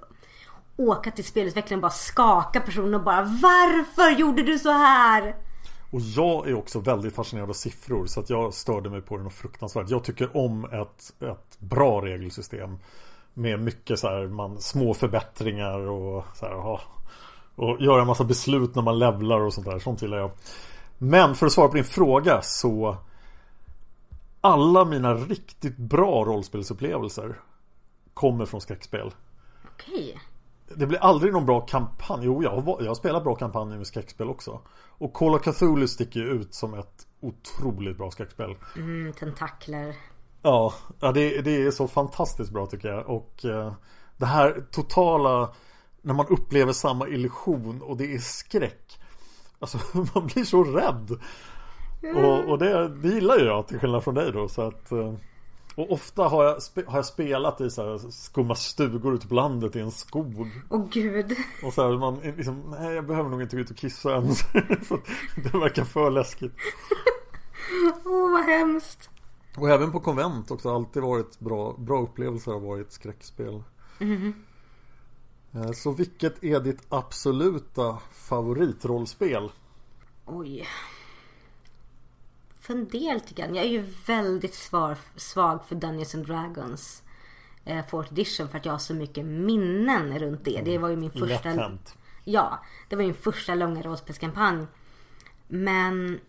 [0.79, 5.37] åka till spelutvecklaren och bara skaka personen och bara Varför gjorde du så här?
[5.91, 9.23] Och jag är också väldigt fascinerad av siffror så att jag störde mig på det
[9.23, 9.91] något fruktansvärt.
[9.91, 12.79] Jag tycker om ett, ett bra regelsystem.
[13.35, 16.81] Med mycket så här, man, små förbättringar och så här, aha,
[17.55, 19.79] och göra en massa beslut när man levlar och sånt där.
[19.79, 20.31] Sånt gillar jag.
[20.99, 22.97] Men för att svara på din fråga så
[24.41, 27.41] Alla mina riktigt bra rollspelsupplevelser
[28.15, 29.11] Kommer från skräckspel.
[29.75, 30.19] Okej.
[30.77, 32.21] Det blir aldrig någon bra kampanj.
[32.23, 34.61] Jo, jag har, jag har spelat bra kampanjer med skräckspel också.
[34.89, 38.57] Och Call of Cthulhu sticker ju ut som ett otroligt bra skräckspel.
[38.77, 39.95] Mm, tentakler.
[40.43, 43.09] Ja, ja det, det är så fantastiskt bra tycker jag.
[43.09, 43.73] Och eh,
[44.17, 45.53] det här totala
[46.03, 49.01] när man upplever samma illusion och det är skräck.
[49.59, 49.79] Alltså
[50.15, 51.21] man blir så rädd.
[52.03, 52.25] Mm.
[52.25, 54.49] Och, och det, det gillar ju jag till skillnad från dig då.
[54.49, 55.15] Så att, eh,
[55.79, 59.77] och ofta har jag, har jag spelat i så här skumma stugor ute på landet
[59.77, 60.51] i en skog.
[60.71, 61.37] Åh oh, gud.
[61.65, 64.27] Och så här, man liksom, nej jag behöver nog inte gå ut och kissa än.
[65.37, 66.53] det verkar för läskigt.
[68.05, 69.11] Åh oh, vad hemskt.
[69.57, 73.63] Och även på konvent också alltid varit bra, bra upplevelser har varit skräckspel.
[74.01, 74.35] Mm.
[75.75, 79.51] Så vilket är ditt absoluta favoritrollspel?
[80.27, 80.67] Oj
[82.69, 83.57] för en del tycker jag.
[83.57, 87.03] Jag är ju väldigt svag, svag för Dungeons and Dragons
[87.65, 90.61] eh, Fourth Edition för att jag har så mycket minnen runt det.
[90.65, 91.27] Det var ju min första...
[91.27, 91.95] Lätthänt.
[92.25, 94.67] Ja, det var min första långa rollspelskampanj.
[95.47, 96.21] Men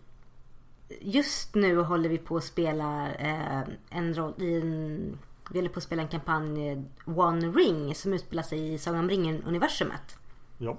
[1.00, 5.18] just nu håller vi på att spela eh, en roll i en...
[5.50, 9.08] Vi håller på att spela en kampanj One Ring som utspelar sig i Sagan om
[9.08, 10.18] ringen-universumet.
[10.58, 10.78] Ja.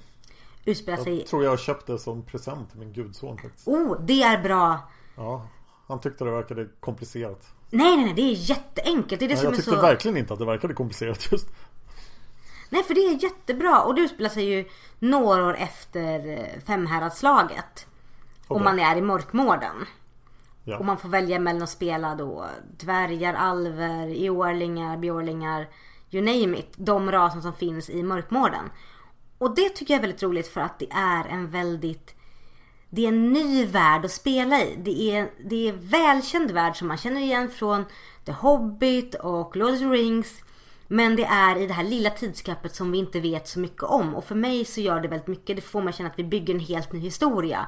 [0.65, 1.26] Utspelar jag sig...
[1.26, 3.67] tror jag köpte som present till min gudson faktiskt.
[3.67, 4.80] Oh, det är bra!
[5.21, 5.47] Ja,
[5.88, 7.47] han tyckte det verkade komplicerat.
[7.69, 9.19] Nej, nej, nej, det är jätteenkelt.
[9.19, 9.81] Det är det nej, som jag tyckte så...
[9.81, 11.47] verkligen inte att det verkade komplicerat just.
[12.69, 13.81] Nej, för det är jättebra.
[13.81, 14.65] Och det utspelar sig ju
[14.99, 17.88] några år efter eh, Femhäradsslaget.
[18.47, 18.55] Okay.
[18.55, 19.86] Och man är i Mörkmården.
[20.63, 20.77] Ja.
[20.77, 22.45] Och man får välja mellan att spela då
[22.77, 25.67] dvärgar, alver, eorlingar, björlingar,
[26.12, 26.73] you name it.
[26.75, 28.69] De raser som finns i Mörkmården.
[29.38, 32.15] Och det tycker jag är väldigt roligt för att det är en väldigt
[32.93, 34.75] det är en ny värld att spela i.
[34.84, 37.86] Det är, det är välkänd värld som man känner igen från
[38.25, 40.43] The Hobbit och Lord of the Rings.
[40.88, 44.15] Men det är i det här lilla tidskapet som vi inte vet så mycket om.
[44.15, 45.56] Och för mig så gör det väldigt mycket.
[45.56, 47.67] Det får mig känna att vi bygger en helt ny historia.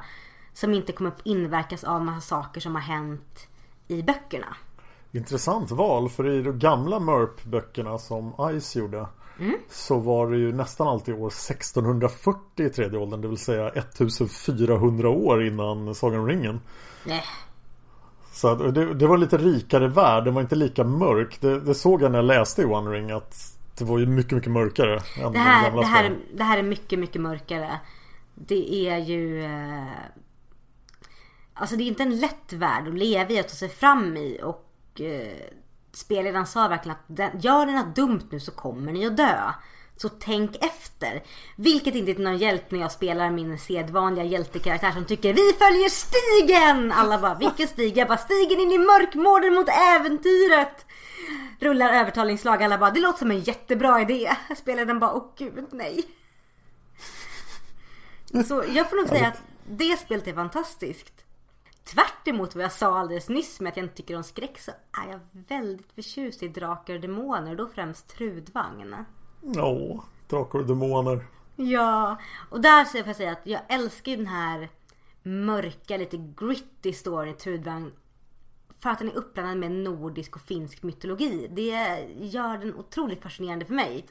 [0.52, 3.48] Som inte kommer att inverkas av massa saker som har hänt
[3.88, 4.56] i böckerna.
[5.12, 9.06] Intressant val för i de gamla MURP-böckerna som Ice gjorde
[9.40, 9.56] Mm.
[9.68, 15.08] Så var det ju nästan alltid år 1640 i tredje åldern Det vill säga 1400
[15.08, 16.60] år innan Sagan om ringen.
[17.04, 17.22] Nej.
[18.32, 21.40] Så det, det var lite rikare värld Den var inte lika mörk.
[21.40, 24.32] Det, det, såg jag när jag läste i One Ring att Det var ju mycket
[24.32, 27.80] mycket mörkare än det här, de det, här, det här är mycket mycket mörkare.
[28.34, 29.84] Det är ju eh...
[31.54, 34.40] Alltså det är inte en lätt värld att leva i och ta sig fram i
[34.42, 35.54] och eh
[35.94, 39.52] spelledaren sa verkligen att gör ni något dumt nu så kommer ni att dö.
[39.96, 41.22] Så tänk efter.
[41.56, 45.88] Vilket inte är någon hjälp när jag spelar min sedvanliga hjältekaraktär som tycker vi följer
[45.88, 46.92] stigen!
[46.92, 47.96] Alla bara vilken stig?
[47.96, 50.86] Jag bara stigen in i mörkmården mot äventyret!
[51.60, 52.62] Rullar övertalningsslag.
[52.62, 54.36] Alla bara det låter som en jättebra idé.
[54.56, 56.04] Spelaren bara åh gud nej.
[58.46, 61.23] Så jag får nog säga att det spelet är fantastiskt.
[61.84, 64.70] Tvärt emot vad jag sa alldeles nyss med att jag inte tycker om skräck så
[64.70, 67.56] är jag väldigt förtjust i drakar och demoner.
[67.56, 68.96] Då främst Trudvagn.
[69.40, 71.26] Ja, Drakar och Demoner.
[71.56, 72.18] Ja,
[72.50, 74.68] och där får jag säga att jag älskar ju den här
[75.22, 77.92] mörka, lite gritty storyn i Trudvang.
[78.80, 81.48] För att den är uppblandad med nordisk och finsk mytologi.
[81.50, 84.06] Det gör den otroligt fascinerande för mig.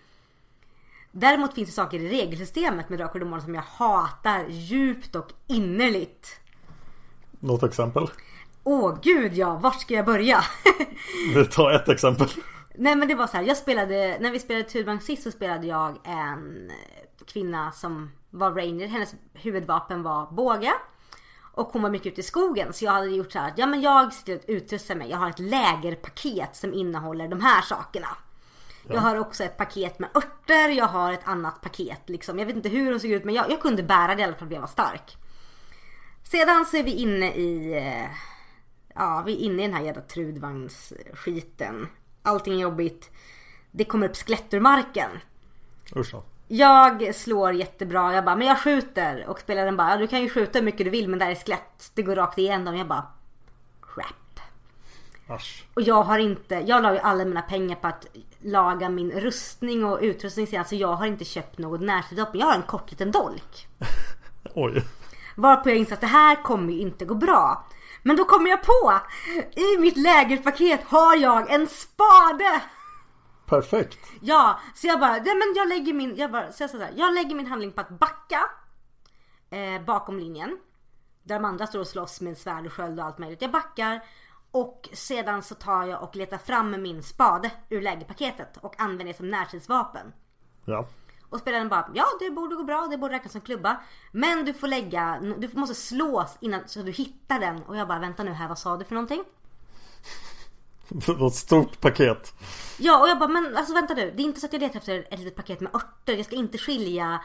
[1.11, 5.31] Däremot finns det saker i regelsystemet med Drakar och Demoner som jag hatar djupt och
[5.47, 6.39] innerligt.
[7.43, 8.07] Något exempel?
[8.63, 10.43] Åh gud ja, vart ska jag börja?
[11.35, 12.27] Vi tar ett exempel.
[12.75, 15.67] Nej men det var så här, jag spelade, när vi spelade Tudbank sist så spelade
[15.67, 16.71] jag en
[17.25, 18.87] kvinna som var ranger.
[18.87, 20.73] Hennes huvudvapen var båge.
[21.53, 23.81] Och hon var mycket ute i skogen så jag hade gjort så här, ja men
[23.81, 25.09] jag ser till att utrusta mig.
[25.09, 28.09] Jag har ett lägerpaket som innehåller de här sakerna.
[28.89, 32.39] Jag har också ett paket med örter, jag har ett annat paket liksom.
[32.39, 34.33] Jag vet inte hur de såg ut men jag, jag kunde bära det i alla
[34.33, 35.17] fall för jag var stark.
[36.33, 38.09] Sedan så är vi inne i, eh,
[38.95, 41.87] ja vi är inne i den här jävla trudvagnsskiten.
[42.21, 43.11] Allting är jobbigt.
[43.71, 45.09] Det kommer upp skelett ur marken.
[45.95, 46.15] Usch.
[46.47, 49.25] Jag slår jättebra, jag bara, men jag skjuter.
[49.27, 51.35] Och spelaren bara, ja, du kan ju skjuta hur mycket du vill men där är
[51.35, 51.91] skelett.
[51.93, 52.77] Det går rakt igenom.
[52.77, 53.07] Jag bara,
[53.81, 54.39] crap.
[55.27, 55.65] Asch.
[55.73, 58.07] Och jag har inte, jag la ju alla mina pengar på att
[58.39, 60.47] laga min rustning och utrustning.
[60.47, 62.39] Så jag har inte köpt något närstridsvapen.
[62.39, 63.67] Jag har en kort liten dolk.
[64.53, 64.83] Oj.
[65.35, 67.67] Varpå jag insåg att det här kommer ju inte gå bra.
[68.03, 68.93] Men då kommer jag på,
[69.55, 72.61] i mitt lägerpaket har jag en spade.
[73.45, 73.99] Perfekt.
[74.21, 76.93] Ja, så jag bara, nej men jag lägger min, jag bara, så jag, så här,
[76.95, 78.39] jag lägger min handling på att backa
[79.49, 80.57] eh, bakom linjen.
[81.23, 83.41] Där de andra står och slåss med svärd och sköld och allt möjligt.
[83.41, 84.01] Jag backar
[84.51, 89.17] och sedan så tar jag och letar fram min spade ur lägerpaketet och använder det
[89.17, 90.13] som närstridsvapen.
[90.65, 90.87] Ja.
[91.33, 93.81] Och spelaren bara, ja det borde gå bra, det borde räknas som klubba.
[94.11, 97.63] Men du får lägga, du måste slås innan så du hittar den.
[97.63, 99.23] Och jag bara, vänta nu här, vad sa du för någonting?
[101.07, 102.33] Något stort paket.
[102.77, 104.13] Ja och jag bara, men alltså vänta nu.
[104.15, 106.13] Det är inte så att jag letar efter ett litet paket med örter.
[106.13, 107.21] Jag ska inte skilja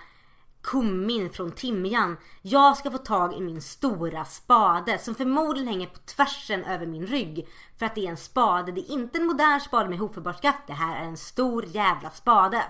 [0.62, 2.16] kummin från timjan.
[2.42, 7.06] Jag ska få tag i min stora spade som förmodligen hänger på tvärsen över min
[7.06, 7.48] rygg.
[7.78, 8.72] För att det är en spade.
[8.72, 10.58] Det är inte en modern spade med hopfällbart skaft.
[10.66, 12.64] Det här är en stor jävla spade.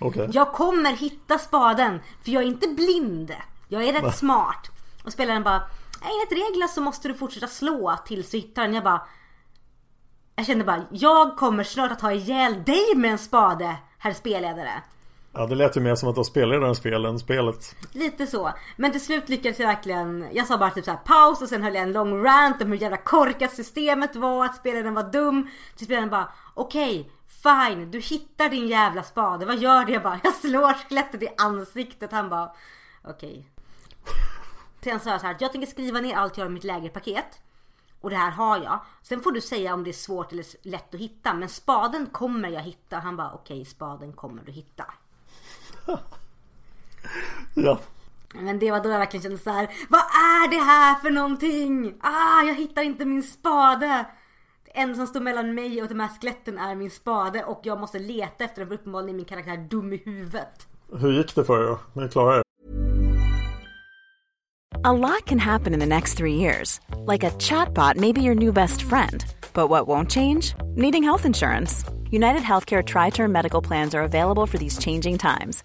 [0.00, 0.28] Okej.
[0.32, 3.34] Jag kommer hitta spaden för jag är inte blind.
[3.68, 4.70] Jag är rätt smart.
[5.04, 5.62] Och spelaren bara,
[6.02, 8.74] enligt reglerna så måste du fortsätta slå tills du hittar den.
[8.74, 9.06] Jag bara,
[10.36, 14.82] jag kände bara, jag kommer snart att ha ihjäl dig med en spade, herr spelledare.
[15.36, 17.76] Ja, det lät ju mer som att det spelade spelledaren spel än spelet.
[17.92, 18.52] Lite så.
[18.76, 21.62] Men till slut lyckades jag verkligen, jag sa bara typ så här paus och sen
[21.62, 25.48] höll jag en lång rant om hur jävla korkat systemet var, att spelaren var dum.
[25.76, 27.10] Till spelaren bara, okej,
[27.42, 29.92] fine, du hittar din jävla spade, vad gör det?
[29.92, 32.12] Jag bara, jag slår skelettet i ansiktet.
[32.12, 32.52] Han bara,
[33.04, 33.48] okej.
[34.84, 37.40] Sen sa jag så här, jag tänker skriva ner allt jag har i mitt lägerpaket.
[38.00, 38.80] Och det här har jag.
[39.02, 41.34] Sen får du säga om det är svårt eller lätt att hitta.
[41.34, 42.98] Men spaden kommer jag hitta.
[42.98, 44.84] Han bara okej spaden kommer du hitta.
[47.54, 47.78] Ja.
[48.34, 49.68] Men det var då jag verkligen kände så här.
[49.88, 51.94] Vad är det här för någonting?
[52.00, 54.06] Ah, jag hittar inte min spade.
[54.64, 57.44] Det enda som står mellan mig och de här skeletten är min spade.
[57.44, 60.66] Och jag måste leta efter den för uppenbarligen är min karaktär dum i huvudet.
[60.92, 62.00] Hur gick det för er då?
[62.00, 62.44] Ni klarade er?
[64.86, 66.80] A lot can happen in the next three years.
[67.06, 69.24] Like a chatbot may be your new best friend.
[69.54, 70.54] But what won't change?
[70.76, 71.84] Needing health insurance.
[72.10, 75.64] United Healthcare Tri Term Medical Plans are available for these changing times.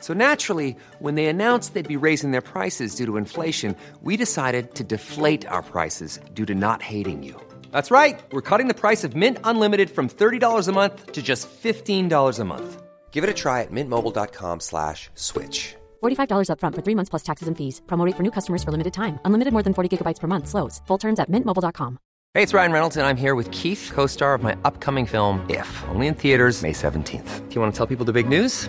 [0.00, 4.74] So naturally, when they announced they'd be raising their prices due to inflation, we decided
[4.76, 7.34] to deflate our prices due to not hating you.
[7.72, 8.20] That's right.
[8.32, 12.44] We're cutting the price of Mint Unlimited from $30 a month to just $15 a
[12.44, 12.82] month.
[13.10, 15.74] Give it a try at mintmobile.com slash switch.
[16.02, 17.82] $45 upfront for three months plus taxes and fees.
[17.86, 19.18] Promote for new customers for limited time.
[19.26, 20.48] Unlimited more than 40 gigabytes per month.
[20.48, 20.80] Slows.
[20.86, 21.98] Full terms at mintmobile.com.
[22.32, 25.68] Hey, it's Ryan Reynolds, and I'm here with Keith, co-star of my upcoming film, If,
[25.88, 27.48] only in theaters May 17th.
[27.48, 28.68] Do you want to tell people the big news?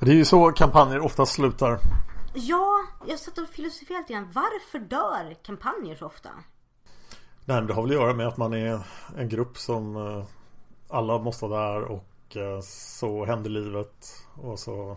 [0.00, 1.78] Det är ju så kampanjer ofta slutar.
[2.34, 4.30] Ja, jag satt och filosoferade lite grann.
[4.32, 6.28] Varför dör kampanjer så ofta?
[7.44, 8.80] Nej, men det har väl att göra med att man är
[9.18, 10.24] en grupp som eh,
[10.88, 14.96] alla måste vara där och eh, så händer livet och så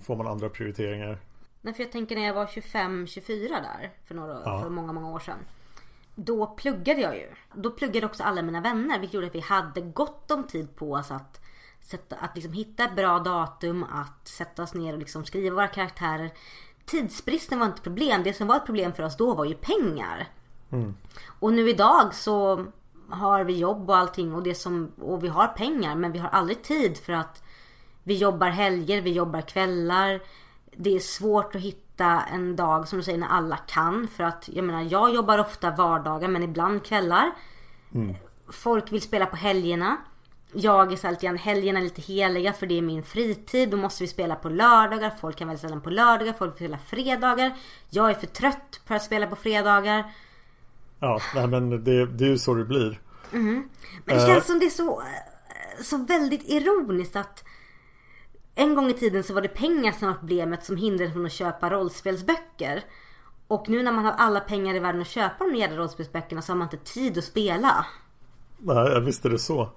[0.00, 1.18] får man andra prioriteringar.
[1.60, 4.60] Nej, för jag tänker när jag var 25-24 där för, några, Ja.
[4.62, 5.38] för många, många år sedan.
[6.14, 7.28] Då pluggade jag ju.
[7.54, 10.92] Då pluggade också alla mina vänner vilket gjorde att vi hade gott om tid på
[10.92, 11.40] oss att,
[11.82, 15.68] sätta, att liksom hitta ett bra datum, att sätta oss ner och liksom skriva våra
[15.68, 16.32] karaktärer.
[16.84, 18.22] Tidsbristen var inte ett problem.
[18.22, 20.28] Det som var ett problem för oss då var ju pengar.
[21.40, 22.66] Och nu idag så
[23.08, 26.28] har vi jobb och allting och, det som, och vi har pengar men vi har
[26.28, 27.42] aldrig tid för att
[28.02, 30.20] vi jobbar helger, vi jobbar kvällar.
[30.76, 34.48] Det är svårt att hitta en dag som du säger när alla kan för att
[34.52, 37.30] jag menar jag jobbar ofta vardagar men ibland kvällar.
[38.48, 39.96] Folk vill spela på helgerna.
[40.52, 43.70] Jag är så här lite grann, helgerna är lite heliga för det är min fritid.
[43.70, 45.12] Då måste vi spela på lördagar.
[45.20, 47.56] Folk kan väl spela på lördagar, folk vill spela fredagar.
[47.90, 50.12] Jag är för trött för att spela på fredagar.
[51.00, 53.00] Ja, nej, men det, det är ju så det blir.
[54.04, 57.44] Men det känns som det är så, eh, så väldigt ironiskt att
[58.54, 61.32] en gång i tiden så var det pengar som var problemet som hindrade från att
[61.32, 62.82] köpa rollspelsböcker.
[63.48, 66.52] Och nu när man har alla pengar i världen att köpa de jävla rollspelsböckerna så
[66.52, 67.86] har man inte tid att spela.
[68.58, 69.70] Nej, visst är det så.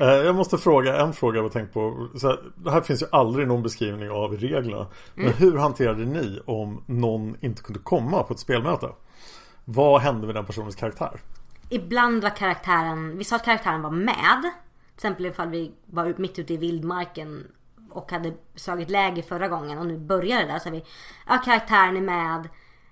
[0.00, 2.08] Eh, Jag måste fråga en fråga jag tänkt på.
[2.14, 4.86] Så här, det här finns ju aldrig någon beskrivning av reglerna.
[5.14, 8.88] Men hur hanterade ni om någon inte kunde komma på ett spelmöte?
[9.64, 11.20] Vad hände med den personens karaktär?
[11.68, 14.42] Ibland var karaktären, vi sa att karaktären var med.
[14.42, 17.46] Till exempel ifall vi var mitt ute i vildmarken
[17.90, 20.58] och hade slagit läger förra gången och nu börjar det där.
[20.58, 20.84] Så vi,
[21.28, 22.48] ja karaktären är med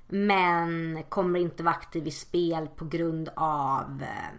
[0.08, 4.38] men kommer inte vara aktiv i spel på grund av eh,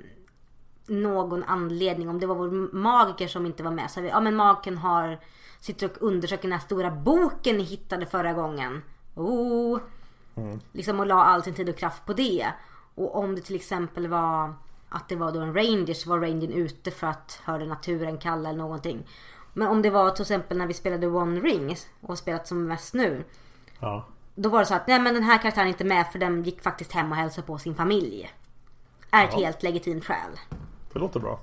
[0.87, 2.09] någon anledning.
[2.09, 5.19] Om det var vår magiker som inte var med så vi, ja men magiken har
[5.59, 8.81] sitter och undersöker den här stora boken ni hittade förra gången.
[9.15, 9.79] Oh.
[10.71, 12.47] Liksom och la all sin tid och kraft på det.
[12.95, 14.53] Och om det till exempel var
[14.89, 18.49] att det var då en ranger så var rangern ute för att hörde naturen kalla
[18.49, 19.07] eller någonting.
[19.53, 22.67] Men om det var till exempel när vi spelade One Rings och har spelat som
[22.67, 23.23] mest nu.
[23.79, 24.05] Ja,
[24.35, 26.43] Då var det så att nej men den här karaktären är inte med för den
[26.43, 28.31] gick faktiskt hem och hälsade på sin familj.
[29.11, 29.39] Är ett Ja.
[29.39, 30.39] helt legitimt skäl.
[30.95, 31.39] Det låter bra.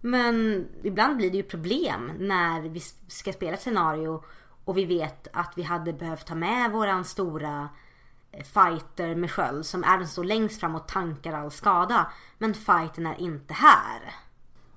[0.00, 4.24] Men ibland blir det ju problem när vi ska spela ett scenario
[4.64, 7.68] och vi vet att vi hade behövt ta med våran stora
[8.32, 12.12] eh, fighter med sköld som är den står längst fram och tankar all skada.
[12.38, 14.14] Men fighten är inte här.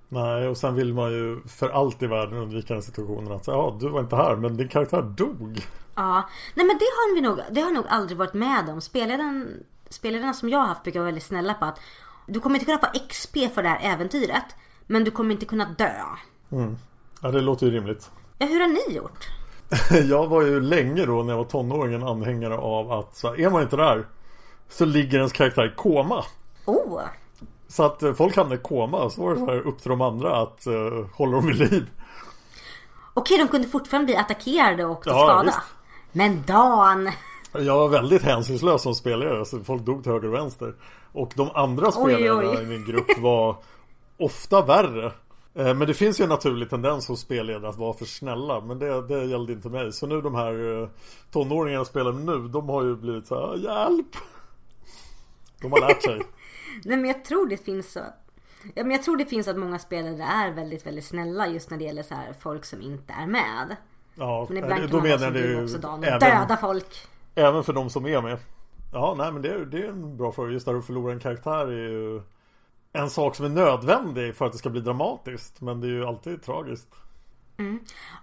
[0.09, 3.77] Nej, och sen vill man ju för allt i världen undvika den situationen att ja,
[3.79, 5.67] du var inte här men din karaktär dog.
[5.95, 8.81] Ja, nej men det har vi nog, det har nog aldrig varit med om.
[8.81, 11.79] Spelaren, spelarna som jag har haft brukar vara väldigt snälla på att
[12.27, 14.45] du kommer inte kunna få XP för det här äventyret.
[14.87, 15.91] Men du kommer inte kunna dö.
[17.21, 18.09] Ja, det låter ju rimligt.
[18.37, 19.27] Ja, hur har ni gjort?
[20.09, 23.39] Jag var ju länge då när jag var tonåring en anhängare av att så här,
[23.39, 24.07] är man inte där
[24.69, 26.23] så ligger ens karaktär i koma.
[26.65, 27.01] Oh!
[27.67, 30.01] Så att eh, folk hamnade i koma så var det så här upp till de
[30.01, 31.89] andra att uh, hålla dem vid liv.
[33.13, 35.43] Okej, de kunde fortfarande bli attackerade och ta Ja, skada.
[35.43, 35.57] visst.
[36.11, 37.11] Men Dan!
[37.51, 40.75] Jag var väldigt hänsynslös som spelare så folk dog till höger och vänster.
[41.11, 42.63] Och de andra spelarna oj.
[42.63, 43.55] i min grupp var
[44.17, 45.11] ofta värre.
[45.55, 48.79] Eh, Men det finns ju en naturlig tendens hos spelledare att vara för snälla Men
[48.79, 50.89] det, det gällde inte mig Så nu de här eh,
[51.31, 54.15] tonåringarna jag spelar med nu De har ju blivit så här, hjälp!
[55.61, 56.21] De har lärt sig
[56.83, 57.99] Nej men jag tror det finns så.
[58.75, 61.77] Ja, men jag tror det finns att många spelare är väldigt, väldigt snälla just när
[61.77, 63.75] det gäller så här folk som inte är med.
[64.15, 67.07] Ja, Men ibland eh, kan då man menar du också och även, döda folk.
[67.37, 68.37] Även för de som är med
[68.93, 71.19] Ja, nej men det, är- det är en bra fråga Just där att förlora en
[71.19, 72.21] karaktär är ju
[72.93, 76.05] En sak som är nödvändig för att det ska bli dramatiskt Men det är ju
[76.05, 76.87] alltid tragiskt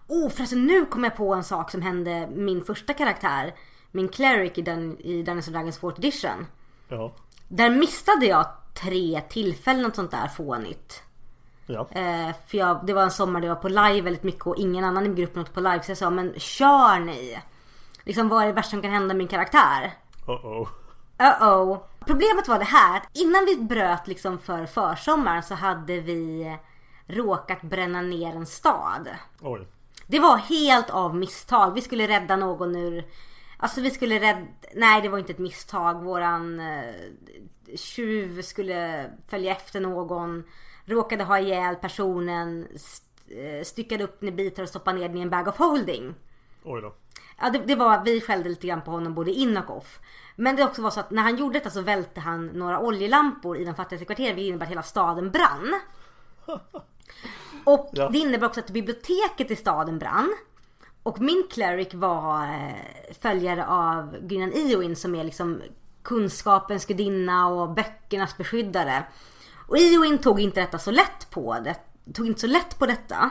[0.09, 3.55] Oh förresten nu kom jag på en sak som hände min första karaktär.
[3.91, 6.47] Min cleric i, den, i Dungeons Dragons 4th edition.
[6.89, 7.13] Ja,
[7.49, 11.03] Där missade jag tre tillfällen och sånt där fånigt.
[11.67, 14.47] ja, Eh, för jag, det var en sommar där jag var på live väldigt mycket
[14.47, 15.83] och ingen annan i gruppen åkte på live.
[15.83, 17.39] Så jag sa, men kör ni!
[18.05, 19.93] Liksom vad är det värsta som kan hända min karaktär?
[20.27, 20.69] uh-oh
[21.19, 21.79] Uh-oh.
[22.07, 26.57] Problemet var det här att innan vi bröt liksom för försommaren så hade vi
[27.07, 29.09] råkat bränna ner en stad.
[29.41, 29.67] Oj
[30.07, 31.75] Det var helt av misstag.
[31.75, 33.05] Vi skulle rädda någon ur...
[33.57, 34.47] Alltså vi skulle rädda...
[34.75, 36.03] Nej det var inte ett misstag.
[36.03, 36.95] Våran eh,
[37.77, 40.45] tjuv skulle följa efter någon.
[40.85, 42.67] Råkade ha ihjäl personen.
[42.75, 45.57] st- eh, Styckade upp den i bitar och stoppade ner den i en bag of
[45.59, 46.15] holding.
[46.65, 46.95] Oj då
[47.41, 49.99] Ja, det, det var, vi skällde lite grann på honom både in och off.
[50.37, 53.57] Men det också var så att när han gjorde detta så välte han några oljelampor
[53.57, 55.81] i de fattigaste kvarteren vilket innebär att hela staden brann.
[57.65, 58.09] Och Ja.
[58.09, 60.35] det innebär också att biblioteket i staden brann.
[61.03, 65.63] Och min cleric var eh, följare av gudinnan Ioin som är liksom
[66.03, 69.05] kunskapens gudinna och böckernas beskyddare.
[69.69, 71.77] Och Ioin tog inte detta så lätt på det.
[72.15, 73.31] Tog inte så lätt på detta.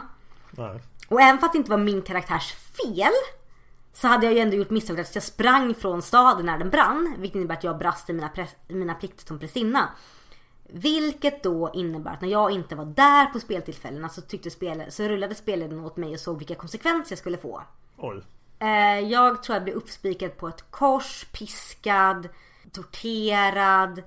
[0.52, 0.82] Nej.
[1.10, 3.12] Och även för att det inte var min karaktärs fel
[3.94, 7.16] så hade jag ju ändå gjort misstaget att jag sprang från staden när den brann.
[7.18, 8.30] Vilket innebär att jag brast i mina,
[8.68, 9.90] mina plikter som prästinna.
[10.64, 15.04] Vilket då innebär att när jag inte var där på speltillfällena så, tyckte spel, så
[15.04, 17.64] rullade spelledaren åt mig och såg vilka konsekvenser jag skulle få.
[17.98, 18.24] Oj.
[18.60, 22.30] Eh, jag tror jag blev uppspikad på ett kors, piskad,
[22.72, 24.04] torterad.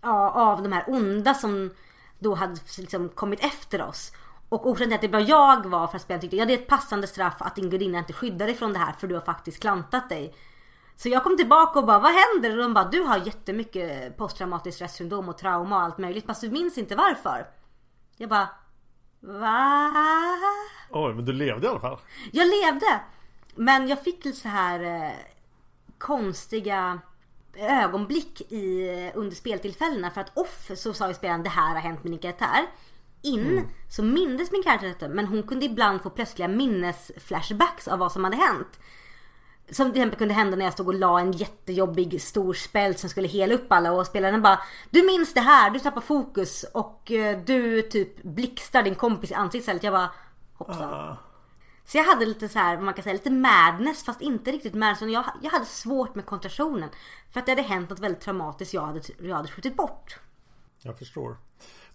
[0.00, 1.70] Ja, av de här onda som
[2.18, 4.12] då hade liksom kommit efter oss.
[4.48, 6.58] Och orsaken till att det bara jag var för att spelaren tyckte ja det är
[6.58, 9.22] ett passande straff att din gudinna inte skyddar dig från det här för du har
[9.22, 10.34] faktiskt klantat dig.
[10.96, 12.50] Så jag kom tillbaka och bara vad händer?
[12.50, 16.50] Och de bara du har jättemycket posttraumatiskt stresssyndrom och trauma och allt möjligt fast du
[16.50, 17.46] minns inte varför.
[18.16, 18.48] Jag bara
[19.20, 19.92] va?
[20.90, 21.98] Oj, men du levde i alla fall.
[22.32, 23.00] Jag levde.
[23.54, 25.12] Men jag fick lite så här eh,
[25.98, 27.00] konstiga
[27.56, 30.10] ögonblick i, under speltillfällena.
[30.10, 32.66] För att off så sa ju spelaren det här har hänt med din karaktär.
[33.22, 38.12] In så mindes min karaktär detta men hon kunde ibland få plötsliga minnesflashbacks av vad
[38.12, 38.80] som hade hänt.
[39.70, 43.10] Som till exempel kunde hända när jag stod och la en jättejobbig stor spel som
[43.10, 44.60] skulle hela upp alla och spelaren bara
[44.90, 49.34] Du minns det här, du tappar fokus och eh, du typ blixtrar din kompis i
[49.34, 49.82] ansiktet.
[49.82, 50.10] Jag bara
[50.54, 50.94] hoppsan.
[50.94, 51.16] Ah.
[51.88, 55.00] Så jag hade lite så här, man kan säga, lite madness fast inte riktigt madness.
[55.00, 56.88] Jag, jag hade svårt med koncentrationen.
[57.30, 60.18] För att det hade hänt något väldigt traumatiskt jag hade, jag hade skjutit bort.
[60.82, 61.36] Jag förstår.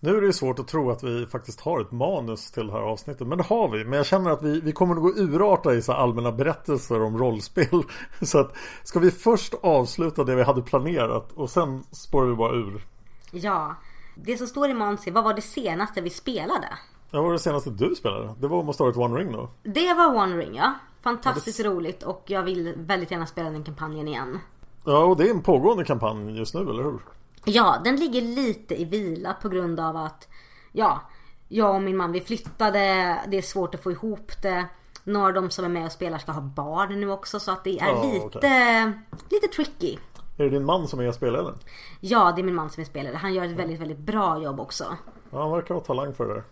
[0.03, 2.79] Nu är det svårt att tro att vi faktiskt har ett manus till det här
[2.79, 3.27] avsnittet.
[3.27, 3.85] Men det har vi.
[3.85, 7.17] Men jag känner att vi, vi kommer att gå urarta i så allmänna berättelser om
[7.17, 7.83] rollspel.
[8.21, 12.55] Så att ska vi först avsluta det vi hade planerat och sen spårar vi bara
[12.55, 12.85] ur.
[13.31, 13.75] Ja.
[14.15, 16.67] Det som står i manus är, vad var det senaste vi spelade?
[17.11, 18.35] Ja, vad var det senaste du spelade?
[18.39, 19.49] Det var måste ha varit One Ring då?
[19.63, 20.73] Det var One Ring ja.
[21.01, 24.39] Fantastiskt roligt och jag vill väldigt gärna spela den kampanjen igen.
[24.85, 26.99] Ja, och det är en pågående kampanj just nu, eller hur?
[27.45, 30.27] Ja, den ligger lite i vila på grund av att
[30.71, 31.01] ja,
[31.47, 32.79] jag och min man vi flyttade.
[33.27, 34.65] Det är svårt att få ihop det.
[35.03, 37.63] Några av de som är med och spelar ska ha barn nu också så att
[37.63, 38.93] det är Ja, lite,
[39.29, 39.97] lite tricky.
[40.37, 41.55] Är det din man som är spelledaren?
[41.99, 43.15] Ja, det är min man som är spelare.
[43.15, 44.85] Han gör ett väldigt, väldigt bra jobb också.
[45.31, 46.43] Ja, han verkar ha talang för det där.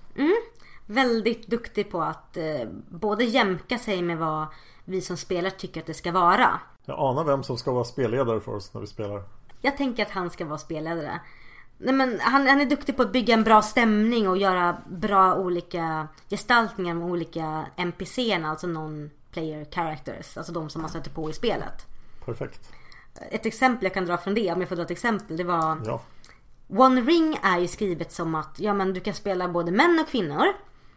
[0.85, 2.43] Väldigt duktig på att eh,
[2.89, 4.45] både jämka sig med vad
[4.85, 6.59] vi som spelare tycker att det ska vara.
[6.85, 9.23] Jag anar vem som ska vara spelledare för oss när vi spelar.
[9.61, 11.19] Jag tänker att han ska vara spelledare.
[11.77, 15.35] Nej, men han, han är duktig på att bygga en bra stämning och göra bra
[15.35, 20.37] olika gestaltningar med olika NPCerna, alltså non-player characters.
[20.37, 21.85] Alltså de som man stöter på i spelet.
[22.25, 22.69] Perfekt.
[23.31, 25.77] Ett exempel jag kan dra från det, om jag får dra ett exempel, det var
[25.85, 26.01] Ja.
[26.67, 30.11] One Ring är ju skrivet som att ja, men du kan spela både män och
[30.11, 30.45] kvinnor.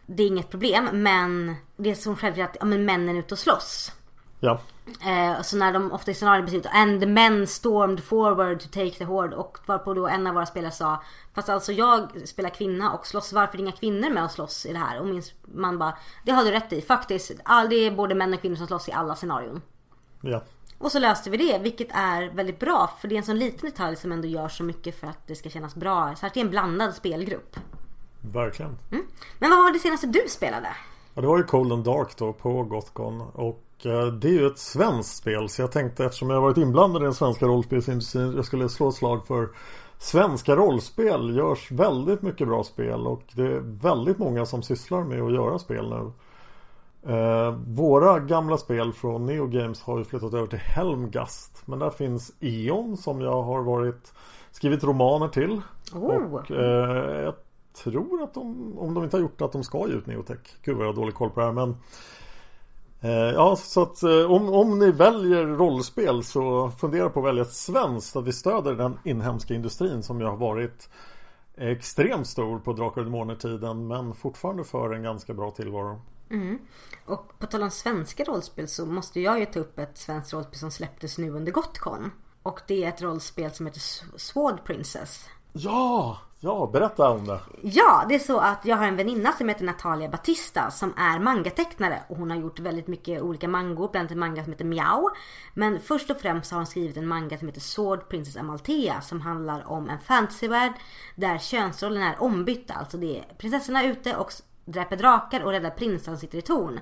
[0.05, 3.33] Det är inget problem, men det är som självklart att ja, men männen är ute
[3.33, 3.91] och slåss.
[4.39, 4.59] Ja.
[4.85, 8.91] Eh, så när de ofta i scenariot beslutar And the men stormed forward to take
[8.91, 9.35] the horde.
[9.35, 13.33] Och varpå då en av våra spelare sa Fast alltså jag spelar kvinna och slåss.
[13.33, 14.99] Varför är inga kvinnor med och slåss i det här?
[14.99, 16.81] Och min man bara Det har du rätt i.
[16.81, 17.31] Faktiskt.
[17.45, 19.61] All, det är både män och kvinnor som slåss i alla scenarion.
[20.21, 20.43] Ja.
[20.77, 22.91] Och så löste vi det, vilket är väldigt bra.
[22.99, 25.35] För det är en sån liten detalj som ändå gör så mycket för att det
[25.35, 26.15] ska kännas bra.
[26.21, 27.55] Det är en blandad spelgrupp.
[28.21, 28.77] Verkligen.
[29.39, 30.67] Men vad var det senaste du spelade?
[31.13, 33.21] Ja, det var ju Cold and Dark då på Gothcon.
[33.21, 35.49] Och det är ju ett svenskt spel.
[35.49, 38.33] Så jag tänkte eftersom jag varit inblandad i den svenska rollspelsindustrin.
[38.35, 39.49] Jag skulle slå ett slag för
[39.97, 45.21] Svenska rollspel görs väldigt mycket bra spel och det är väldigt många som sysslar med
[45.21, 46.11] att göra spel nu.
[47.13, 51.63] Eh, våra gamla spel från Neo Games har ju flyttat över till Helmgast.
[51.65, 54.13] Men där finns E.ON som jag har varit
[54.51, 55.61] skrivit romaner till.
[55.93, 56.33] Oh.
[56.33, 57.33] Och eh, jag
[57.83, 60.57] tror att de, om de inte har gjort det, att de ska ge ut Neotech.
[60.63, 61.75] Gud vad jag har dålig koll på det här men eh,
[63.33, 67.53] Ja, så att eh, om, om ni väljer rollspel så fundera på att välja ett
[67.53, 70.89] svenskt att vi stöder den inhemska industrin som ju har varit
[71.57, 76.01] extremt stor på Drakar och Demoner-tiden men fortfarande för en ganska bra tillvaro.
[77.05, 80.59] Och på tal om svenska rollspel så måste jag ju ta upp ett svenskt rollspel
[80.59, 82.11] som släpptes nu under Gotcon.
[82.43, 83.81] Och det är ett rollspel som heter
[84.17, 85.25] Sword Princess.
[85.53, 87.39] Ja, ja, berätta om det.
[87.61, 91.19] Ja, det är så att jag har en väninna som heter Natalia Batista som är
[91.19, 94.65] mangatecknare och hon har gjort väldigt mycket olika mangor, bland annat en manga som heter
[94.65, 95.09] Miau.
[95.53, 99.21] Men först och främst har hon skrivit en manga som heter Sword Princess Amalthea som
[99.21, 100.73] handlar om en fantasyvärld
[101.15, 102.73] där könsrollerna är ombytta.
[102.73, 104.31] Alltså det är prinsessorna ute och
[104.65, 106.79] dräper drakar och räddar prinsar som sitter i torn.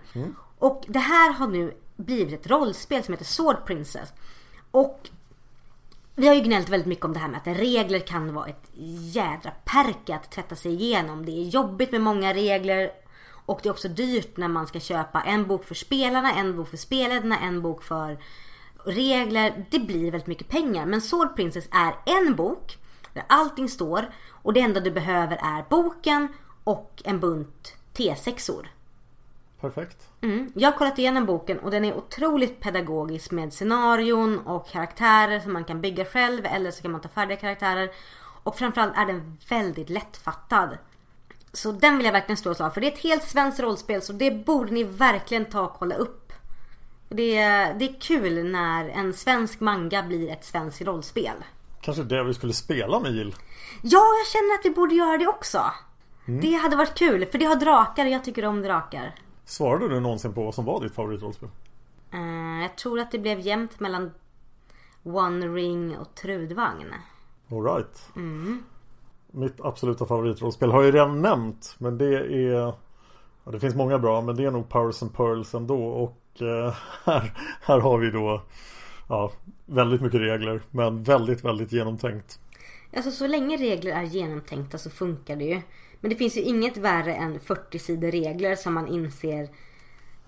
[0.59, 4.13] Och det här har nu blivit ett rollspel som heter Sword Princess.
[4.71, 5.09] Och
[6.15, 8.71] vi har ju gnällt väldigt mycket om det här med att regler kan vara ett
[9.13, 11.25] jädra perke att tvätta sig igenom.
[11.25, 12.91] Det är jobbigt med många regler.
[13.45, 16.69] Och det är också dyrt när man ska köpa en bok för spelarna, en bok
[16.69, 18.17] för spelledarna, en bok för
[18.85, 19.65] regler.
[19.69, 20.85] Det blir väldigt mycket pengar.
[20.85, 22.77] Men Sword Princess är en bok
[23.13, 26.27] där allting står och det enda du behöver är boken
[26.63, 28.67] och en bunt T6or.
[29.61, 30.12] Perfekt.
[30.23, 30.51] Mm.
[30.55, 35.53] Jag har kollat igenom boken och den är otroligt pedagogisk med scenarion och karaktärer som
[35.53, 37.89] man kan bygga själv eller så kan man ta färdiga karaktärer.
[38.43, 40.77] Och framförallt är den väldigt lättfattad.
[41.53, 44.01] Så den vill jag verkligen stå och ta för det är ett helt svenskt rollspel
[44.01, 46.33] så det borde ni verkligen ta och kolla upp.
[47.09, 51.35] Det är, det är kul när en svensk manga blir ett svenskt rollspel.
[51.81, 53.35] Kanske det vi skulle spela med Jill.
[53.81, 55.63] Ja, jag känner att vi borde göra det också.
[56.25, 59.15] Det hade varit kul för det har drakar och jag tycker om drakar.
[59.45, 61.49] Svarade du någonsin på vad som var ditt favoritrollspel?
[62.11, 64.11] Eh, jag tror att det blev jämnt mellan
[65.03, 66.93] One Ring och Trudvagn.
[67.51, 68.09] Alright.
[69.31, 71.75] Mitt absoluta favoritrollspel har jag ju redan nämnt.
[71.77, 72.73] Men det är...
[73.45, 75.85] Ja, det finns många bra men det är nog Powers and Pearls ändå.
[75.85, 76.75] Och eh,
[77.05, 78.41] här, här har vi då
[79.09, 79.31] ja,
[79.65, 80.61] väldigt mycket regler.
[80.71, 82.39] Men väldigt, väldigt genomtänkt.
[82.95, 85.61] Alltså så länge regler är genomtänkta så funkar det ju.
[86.03, 89.49] Men det finns ju inget värre än 40 sidor regler som man inser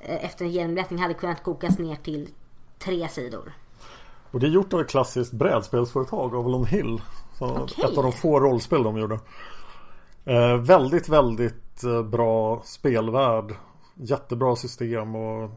[0.01, 2.29] eh, efter en genomläsning hade kunnat kokas ner till
[2.79, 3.53] tre sidor.
[4.31, 7.01] Och det är gjort av ett klassiskt brädspelsföretag, Avalon Hill.
[7.39, 7.85] Så Okej.
[7.85, 9.19] Ett av de få rollspel de gjorde.
[10.25, 13.55] Eh, väldigt, väldigt eh, bra spelvärld.
[13.95, 15.49] Jättebra system och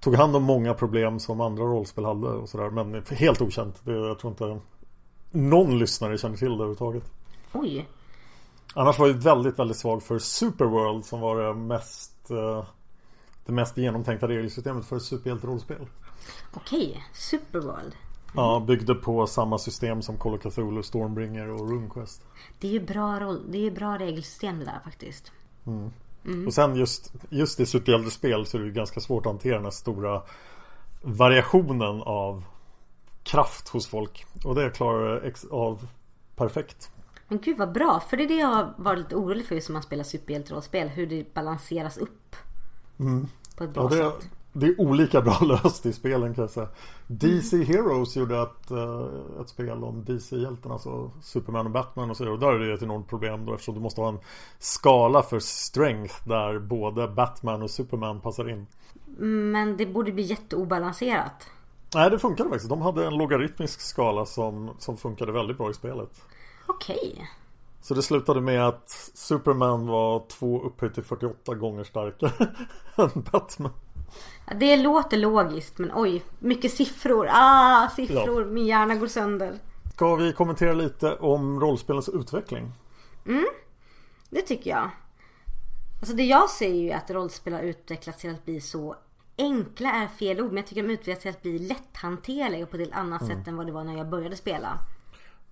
[0.00, 2.70] tog hand om många problem som andra rollspel hade och sådär.
[2.70, 3.80] Men helt okänt.
[3.84, 4.60] Det, jag tror inte
[5.30, 7.12] någon lyssnare känner till det överhuvudtaget.
[7.52, 7.86] Oj.
[8.74, 12.64] Annars var jag väldigt, väldigt svag för Superworld som var det mest eh,
[13.46, 15.86] det mest genomtänkta regelsystemet för superhjälterollspel.
[16.54, 17.92] Okej, Superworld.
[18.34, 22.22] Ja, byggde på samma system som Call of Cthulhu, Stormbringer och RuneQuest.
[22.60, 25.32] Det är ju bra, roll, det är bra regelsystem det där faktiskt.
[26.46, 29.64] Och sen just, just i superhjältespel så är det ju ganska svårt att hantera den
[29.64, 30.22] här stora
[31.02, 32.44] variationen av
[33.22, 34.26] kraft hos folk.
[34.44, 35.86] Och det klarar ex- av
[36.36, 36.90] perfekt.
[37.28, 39.68] Men gud vad bra, för det är det jag har varit lite orolig för just
[39.68, 40.88] när man spelar superhjälterollspel.
[40.88, 42.36] Hur det balanseras upp.
[43.56, 44.30] På ett bra Ja, det, sätt.
[44.52, 46.68] det är olika bra löst i spelen kan jag säga.
[47.06, 52.24] DC Heroes gjorde ett, eh, ett spel om DC-hjältarna, alltså Superman och Batman och så
[52.24, 52.34] vidare.
[52.34, 54.18] Och där är det ett enormt problem då eftersom du måste ha en
[54.58, 58.66] skala för strength där både Batman och Superman passar in.
[59.52, 61.46] Men det borde bli jätteobalanserat.
[61.94, 62.70] Nej, det funkade faktiskt.
[62.70, 66.10] De hade en logaritmisk skala som, som funkade väldigt bra i spelet.
[66.68, 67.30] Okej.
[67.80, 72.32] Så det slutade med att Superman var 2 upphöjt till 48 gånger starkare
[72.96, 73.72] än Batman.
[74.46, 77.28] Ja, det låter logiskt men oj, mycket siffror.
[77.30, 78.44] Ah, siffror.
[78.44, 79.58] Min hjärna går sönder.
[79.94, 82.72] Ska vi kommentera lite om rollspelens utveckling?
[84.30, 84.90] Det tycker jag.
[86.00, 88.96] Alltså det jag ser ju är att rollspel har utvecklats till att bli så
[89.38, 92.80] enkla är fel ord men jag tycker de utvecklas till att bli lätthanterliga på ett
[92.80, 94.78] helt annat sätt än vad det var när jag började spela.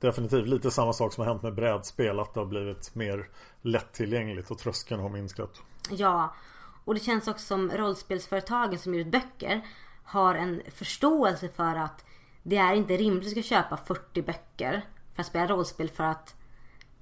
[0.00, 3.28] Definitivt lite samma sak som har hänt med brädspel Att det har blivit mer
[3.62, 6.34] lättillgängligt och tröskeln har minskat Ja,
[6.84, 9.66] och det känns också som rollspelsföretagen som ger ut böcker
[10.04, 12.04] har en förståelse för att
[12.42, 14.84] det är inte rimligt att köpa 40 böcker
[15.14, 16.34] för att spela rollspel för att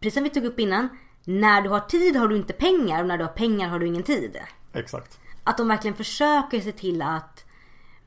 [0.01, 0.88] precis som vi tog upp innan
[1.24, 3.86] när du har tid har du inte pengar och när du har pengar har du
[3.86, 4.38] ingen tid.
[4.72, 7.43] Exakt Att de verkligen försöker se till att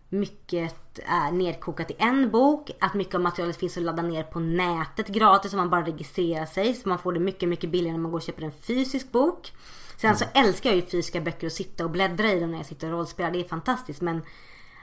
[0.10, 0.74] mycket
[1.06, 2.72] är nedkokat i en bok.
[2.80, 6.46] Att mycket av materialet finns att ladda ner på nätet gratis om man bara registrerar
[6.46, 6.74] sig.
[6.74, 9.54] Så man får det mycket, mycket billigare när man går och köper en fysisk bok.
[9.98, 12.66] Sen så älskar jag ju fysiska böcker och sitta och bläddra i dem när jag
[12.66, 13.32] sitter och rollspelar.
[13.32, 14.02] Det är fantastiskt.
[14.02, 14.22] Men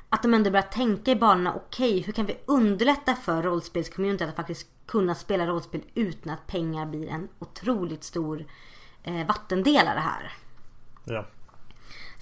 [0.09, 1.55] att de ändå börjar tänka i banorna.
[1.55, 6.87] Okej, hur kan vi underlätta för rollspelscommunityt att faktiskt kunna spela rollspel utan att pengar
[6.87, 8.45] blir en otroligt stor
[9.03, 10.33] eh, vattendelare här.
[11.05, 11.27] Ja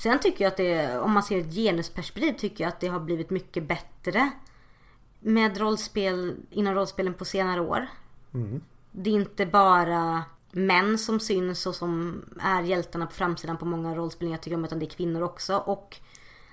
[0.03, 3.01] Sen tycker jag att det, om man ser ett genusperspektiv, tycker jag att det har
[3.01, 4.31] blivit mycket bättre
[5.21, 7.87] med rollspel inom rollspelen på senare år.
[8.91, 13.95] Det är inte bara män som syns och som är hjältarna på framsidan på många
[13.95, 15.57] rollspel jag tycker om, utan det är kvinnor också.
[15.57, 15.97] Och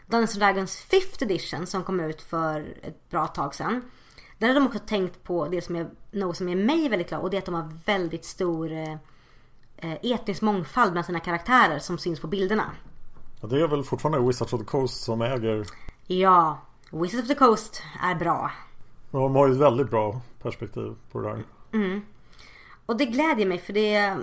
[0.05, 3.81] Dungeons and Dragons 5th edition som kom ut för ett bra tag sedan.
[4.37, 7.21] Där har de också tänkt på det som är något som är mig väldigt glad
[7.21, 8.93] och det är att de har väldigt stor eh,
[9.77, 12.71] eh, etnisk mångfald bland sina karaktärer som syns på bilderna.
[13.41, 15.65] Ja, Det är väl fortfarande Wizards of the Coast som äger
[16.07, 16.59] Ja,
[16.91, 18.51] Wizards of the Coast är bra.
[19.11, 21.43] De har ju ett väldigt bra perspektiv på det där
[22.85, 24.17] Och det glädjer mig för det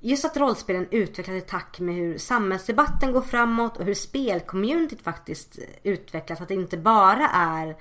[0.00, 5.58] just att rollspelen utvecklas i takt med hur samhällsdebatten går framåt och hur spelcommunityt faktiskt
[5.82, 6.40] utvecklas.
[6.40, 7.76] Att det inte bara är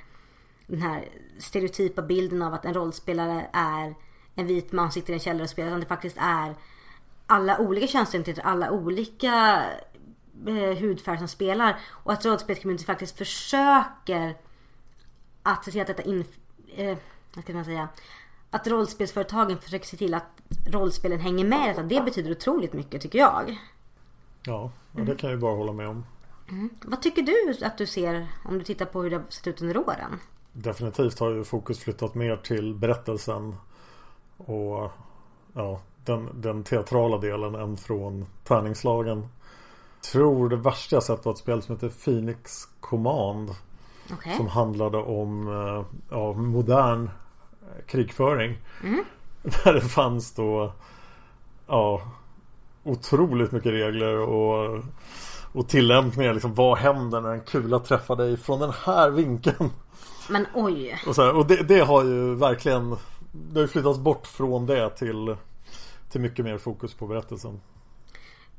[0.67, 3.95] den här stereotypa bilden av att en rollspelare är
[4.35, 5.69] en vit man som sitter i en källare och spelar.
[5.69, 6.55] Utan det faktiskt är
[7.27, 9.63] alla olika könsidentiteter, alla olika
[10.47, 11.79] eh, hudfärg som spelar.
[11.89, 14.37] Och att rollspelscommunity faktiskt försöker
[15.43, 16.25] att se till att detta in...
[16.75, 16.97] Eh,
[17.35, 17.87] vad ska man säga?
[18.49, 21.69] Att rollspelsföretagen försöker se till att rollspelen hänger med.
[21.69, 21.83] Detta.
[21.83, 23.57] Det betyder otroligt mycket tycker jag.
[24.45, 26.05] Ja, och det kan jag ju bara hålla med om.
[26.81, 29.61] Vad tycker du att du ser om du tittar på hur det har sett ut
[29.61, 30.19] under åren?
[30.53, 33.55] Definitivt har ju fokus flyttat mer till berättelsen
[34.37, 34.91] och
[35.53, 39.27] ja, den, den teatrala delen än från tärningslagen.
[40.11, 43.55] Tror det värsta jag sett var ett spel som heter Phoenix Command.
[44.13, 44.35] Okej.
[44.37, 47.09] Som handlade om eh, ja, modern
[47.61, 48.57] eh, krigföring.
[49.63, 50.73] Där det fanns då
[51.67, 52.01] ja,
[52.83, 54.83] otroligt mycket regler och,
[55.51, 56.33] och tillämpningar.
[56.33, 59.69] Liksom, vad händer när en kula träffar dig från den här vinkeln?
[60.29, 61.01] Men oj.
[61.07, 62.89] Och, så här, och det, det har ju verkligen
[63.31, 65.35] Det har ju flyttats bort från det till
[66.09, 67.61] Till mycket mer fokus på berättelsen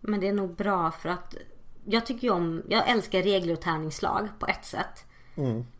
[0.00, 1.34] Men det är nog bra för att
[1.84, 5.04] jag tycker ju om, jag älskar regler och tärningslag på ett sätt.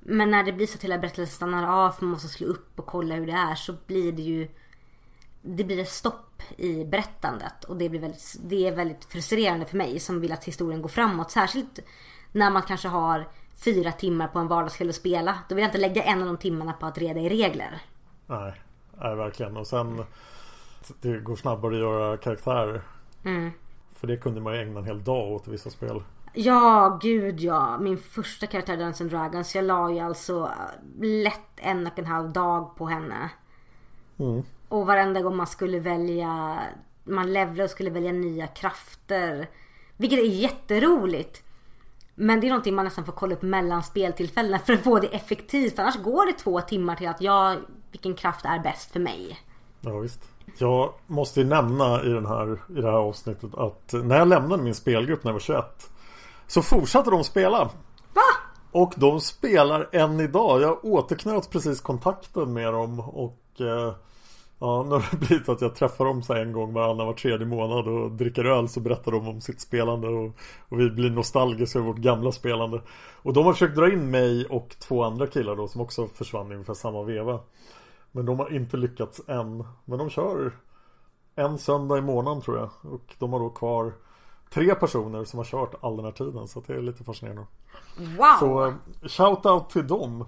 [0.01, 2.79] Men när det blir så att hela berättelsen stannar av för man måste slå upp
[2.79, 4.49] och kolla hur det är så blir det ju
[5.43, 9.77] det blir ett stopp i berättandet och det blir väldigt, det är väldigt frustrerande för
[9.77, 11.31] mig som vill att historien går framåt.
[11.31, 11.79] Särskilt
[12.33, 13.29] när man kanske har
[13.64, 15.39] fyra timmar på en vardagskväll att spela.
[15.49, 17.83] Då vill jag inte lägga en av de timmarna på att reda i regler.
[18.27, 18.62] Nej,
[19.01, 20.05] nej verkligen och sen
[21.01, 22.83] Det går snabbare att göra karaktärer
[23.97, 26.03] För det kunde man ju ägna en hel dag åt vissa spel
[26.39, 27.79] Ja, gud ja.
[27.79, 29.55] Min första karaktär Dungeons and Dragons.
[29.55, 30.51] Jag la ju alltså
[31.01, 33.31] lätt en och en halv dag på henne.
[34.69, 36.59] Och varenda gång man skulle välja,
[37.05, 39.49] man levlade och skulle välja nya krafter.
[39.97, 41.43] Vilket är jätteroligt.
[42.15, 45.07] Men det är någonting man nästan får kolla upp mellan speltillfällena för att få det
[45.15, 45.79] effektivt.
[45.79, 47.57] Annars går det två timmar till att jag,
[47.91, 49.39] vilken kraft är bäst för mig.
[49.81, 54.19] Ja visst Jag måste ju nämna i, den här, i det här avsnittet att när
[54.19, 55.91] jag lämnade min spelgrupp när jag var 21
[56.47, 57.71] Så fortsatte de spela
[58.15, 58.23] Va?
[58.73, 60.63] Och de spelar än idag.
[60.63, 63.95] Jag återknöt precis kontakten med dem och eh,
[64.59, 67.47] Ja, nu har det blivit att jag träffar dem så en gång varannan var tredje
[67.47, 70.33] månad och dricker öl så berättar de om sitt spelande och,
[70.69, 72.81] och vi blir nostalgiska över vårt gamla spelande.
[73.23, 76.51] Och de har försökt dra in mig och två andra killar då som också försvann
[76.51, 77.41] i ungefär samma veva.
[78.17, 79.64] Men de har inte lyckats än.
[79.85, 80.53] Men de kör
[81.35, 82.93] en söndag i månaden tror jag.
[82.93, 83.93] Och de har då kvar
[84.51, 86.49] tre personer som har kört all den här tiden.
[86.49, 87.47] Så det är lite fascinerande.
[87.97, 88.37] Wow!
[88.41, 90.25] Så eh, shout-out till dem.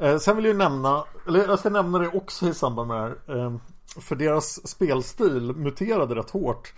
[0.00, 3.32] Eh, sen vill jag nämna, eller jag ska nämna det också i samband med det
[3.32, 3.44] här.
[3.44, 3.56] Eh,
[4.00, 6.74] för deras spelstil muterade rätt hårt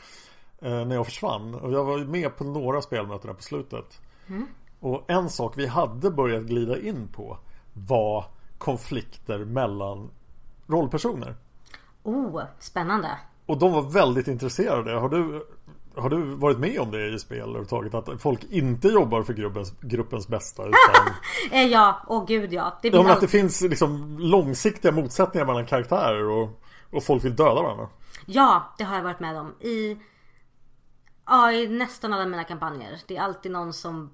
[0.58, 1.54] eh, när jag försvann.
[1.54, 4.00] Och jag var ju med på några spelmöten där på slutet.
[4.80, 7.38] Och en sak vi hade börjat glida in på
[7.72, 8.24] var
[8.60, 10.10] konflikter mellan
[10.66, 11.36] rollpersoner.
[12.02, 13.18] Oh, spännande.
[13.46, 14.92] Och de var väldigt intresserade.
[14.92, 15.46] Har du,
[15.96, 17.94] har du varit med om det i spel överhuvudtaget?
[17.94, 21.14] Att folk inte jobbar för gruppens, gruppens bästa utan
[21.52, 22.78] Eh, ja, åh gud ja.
[22.82, 27.36] Det Ja, men att det finns liksom långsiktiga motsättningar mellan karaktärer och, och folk vill
[27.36, 27.88] döda varandra.
[28.26, 29.54] Ja, det har jag varit med om.
[29.60, 29.98] I,
[31.26, 32.98] ja, i nästan alla mina kampanjer.
[33.06, 34.10] Det är alltid någon som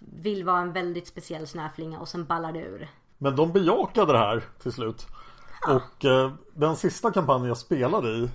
[0.00, 2.88] vill vara en väldigt speciell snöflinga och sen ballar det ur.
[3.18, 5.06] Men de bejakade det här till slut.
[5.68, 8.30] Och eh, den sista kampanjen jag spelade i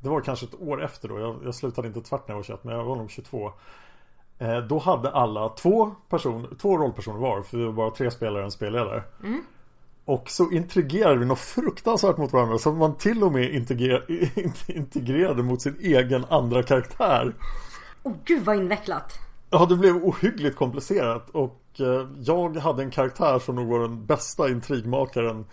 [0.00, 1.18] Det var kanske ett år efter då.
[1.18, 3.52] Jag, jag slutade inte tvärt när jag var 21 men jag var nog 22.
[4.38, 8.38] Eh, då hade alla två, person, två rollpersoner var för vi var bara tre spelare
[8.38, 9.02] och en spelledare.
[10.04, 14.04] Och så intrigerade vi något fruktansvärt mot varandra som man till och med integrer,
[14.76, 17.34] integrerade mot sin egen andra karaktär.
[18.02, 19.18] Åh gud vad invecklat.
[19.50, 24.06] Ja, det blev ohyggligt komplicerat och eh, jag hade en karaktär som nog var den
[24.06, 25.46] bästa intrigmakaren.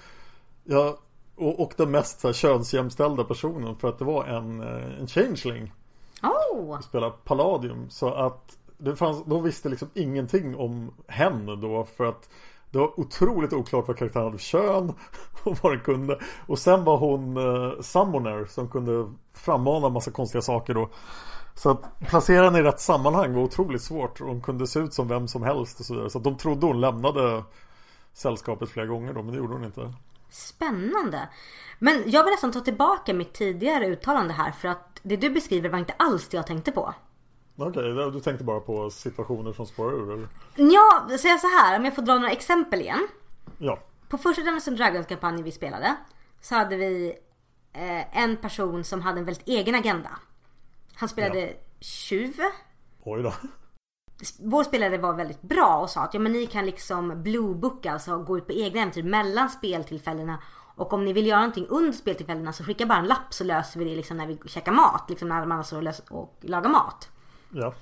[0.63, 0.95] Jag,
[1.35, 5.07] och, och den mest så här, könsjämställda personen för att det var en, eh, en
[5.07, 5.73] changeling.
[6.23, 6.79] Oh!
[6.79, 7.89] Spela Palladium.
[7.89, 12.29] Så att det fanns, de visste liksom ingenting om henne då för att
[12.71, 14.93] det var otroligt oklart vad karaktären hade för kön
[15.43, 16.19] och vad den kunde.
[16.47, 20.89] Och sen var hon eh, summoner som kunde frammana massa konstiga saker då.
[21.55, 24.19] Så att placera henne i rätt sammanhang var otroligt svårt.
[24.19, 26.09] Hon kunde se ut som vem som helst och så vidare.
[26.09, 27.43] Så att de trodde hon lämnade
[28.13, 29.93] sällskapet flera gånger då, men det gjorde hon inte.
[30.29, 31.29] Spännande.
[31.79, 35.69] Men jag vill nästan ta tillbaka mitt tidigare uttalande här för att det du beskriver
[35.69, 36.93] var inte alls det jag tänkte på.
[37.57, 40.27] Okej, du tänkte bara på situationer som spårar ur eller?
[40.55, 43.07] Ja, säga så här om jag får dra några exempel igen.
[43.57, 43.79] Ja.
[44.09, 45.95] På första Dungeons Dragons kampanjen vi spelade
[46.41, 47.13] så hade vi
[47.73, 50.09] eh, en person som hade en väldigt egen agenda.
[50.95, 51.53] Han spelade Ja.
[51.79, 52.33] tjuv.
[53.03, 53.33] Oj då.
[54.39, 58.17] Vår spelare var väldigt bra och sa att ja, men ni kan liksom bluebooka, alltså
[58.17, 60.39] gå ut på egna äventyr mellan speltillfällena
[60.75, 63.79] Och om ni vill göra någonting under speltillfällena så skicka bara en lapp så löser
[63.79, 65.09] vi det liksom när vi käkar mat.
[65.09, 67.09] Liksom när man alltså löser och lagar mat.
[67.49, 67.73] Ja.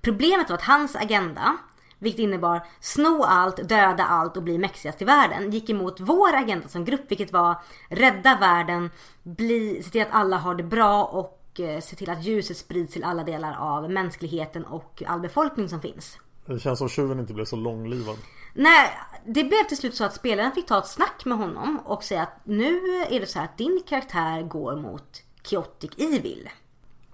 [0.00, 1.56] Problemet var att hans agenda,
[1.98, 6.68] vilket innebar sno allt, döda allt och bli mäktigast i världen, gick emot vår agenda
[6.68, 7.56] som grupp, vilket var
[7.88, 8.90] rädda världen,
[9.22, 12.92] bli, se till att alla har det bra och eh, se till att ljuset sprids
[12.92, 16.18] till alla delar av mänskligheten och all befolkning som finns.
[16.46, 18.16] Det känns som tjuven inte blev så långlivad.
[18.54, 18.90] Nej,
[19.26, 22.22] det blev till slut så att spelaren fick ta ett snack med honom och säga
[22.22, 22.76] att nu
[23.10, 26.50] är det så här att din karaktär går mot Chaotic Evil.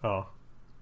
[0.00, 0.30] Ja.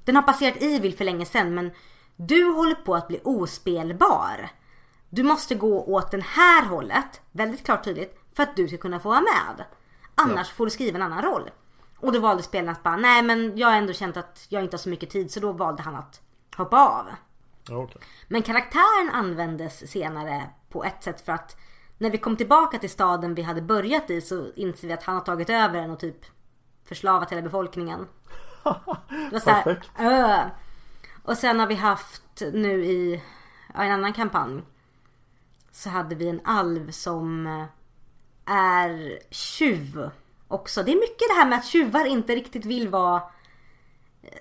[0.04, 1.70] Den har passerat Evil för länge sedan men
[2.16, 4.50] du håller på att bli ospelbar.
[5.10, 9.00] Du måste gå åt det här hållet, väldigt klart tydligt, för att du ska kunna
[9.00, 9.64] få vara med.
[10.14, 10.54] Annars Ja.
[10.56, 11.50] får du skriva en annan roll.
[12.00, 14.74] Och då valde spelaren att bara, nej men jag har ändå känt att jag inte
[14.74, 16.20] har så mycket tid så då valde han att
[16.56, 17.06] hoppa av.
[17.70, 18.02] Okej.
[18.28, 21.56] Men karaktären användes senare på ett sätt för att
[21.98, 25.14] när vi kom tillbaka till staden vi hade börjat i så inser vi att han
[25.14, 26.24] har tagit över den och typ
[26.84, 28.06] förslavat hela befolkningen.
[29.08, 29.90] Det var så här, Perfekt.
[29.98, 30.46] "Öh."
[31.22, 33.22] Och sen har vi haft nu i
[33.74, 34.62] en annan kampanj
[35.72, 37.64] så hade vi en alv som eh,
[38.54, 40.10] är tjuv
[40.48, 40.82] också.
[40.82, 43.22] Det är mycket det här med att tjuvar inte riktigt vill vara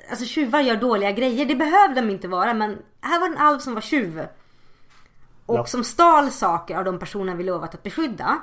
[0.09, 1.45] Alltså tjuvar gör dåliga grejer.
[1.45, 4.27] Det behövde de inte vara men här var en alv som var tjuv.
[5.45, 5.65] Och Ja.
[5.65, 8.39] som stal saker av de personer vi lovat att beskydda.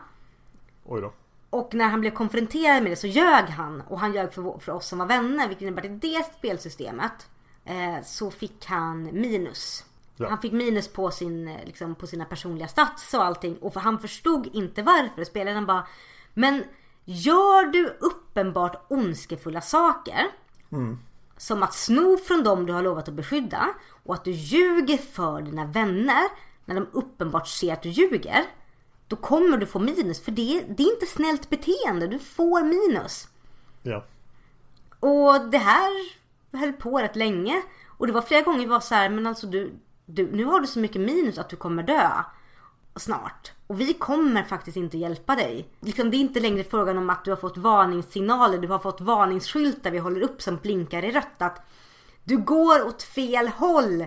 [0.84, 1.12] Oj då.
[1.50, 3.80] Och när han blev konfronterad med det så ljög han.
[3.80, 5.48] Och han ljög för, för oss som var vänner.
[5.48, 7.28] Vilket innebär att i det spelsystemet
[7.64, 9.84] eh, så fick han minus.
[10.16, 10.28] Ja.
[10.28, 13.56] Han fick minus på, sin, eh, liksom, på sina personliga stats och allting.
[13.56, 15.24] Och för han förstod inte varför.
[15.24, 15.86] Spelaren bara
[16.34, 16.64] Men
[17.04, 20.26] gör du uppenbart ondskefulla saker.
[21.36, 23.68] Som att sno från dem du har lovat att beskydda.
[24.04, 26.22] Och att du ljuger för dina vänner.
[26.64, 28.44] När de uppenbart ser att du ljuger.
[29.08, 30.24] Då kommer du få minus.
[30.24, 32.06] För det, det är inte snällt beteende.
[32.06, 33.28] Du får minus.
[33.82, 34.04] Ja.
[35.00, 35.90] Och det här
[36.52, 37.62] höll på rätt länge.
[37.98, 39.74] Och det var flera gånger vi var så här, men alltså du,
[40.06, 42.10] du, nu har du så mycket minus att du kommer dö
[42.96, 43.52] snart.
[43.66, 45.68] Och vi kommer faktiskt inte hjälpa dig.
[45.80, 49.00] Liksom, det är inte längre frågan om att du har fått varningssignaler, du har fått
[49.00, 51.42] varningsskyltar vi håller upp som blinkar i rött.
[51.42, 51.66] Att
[52.24, 54.06] du går åt fel håll.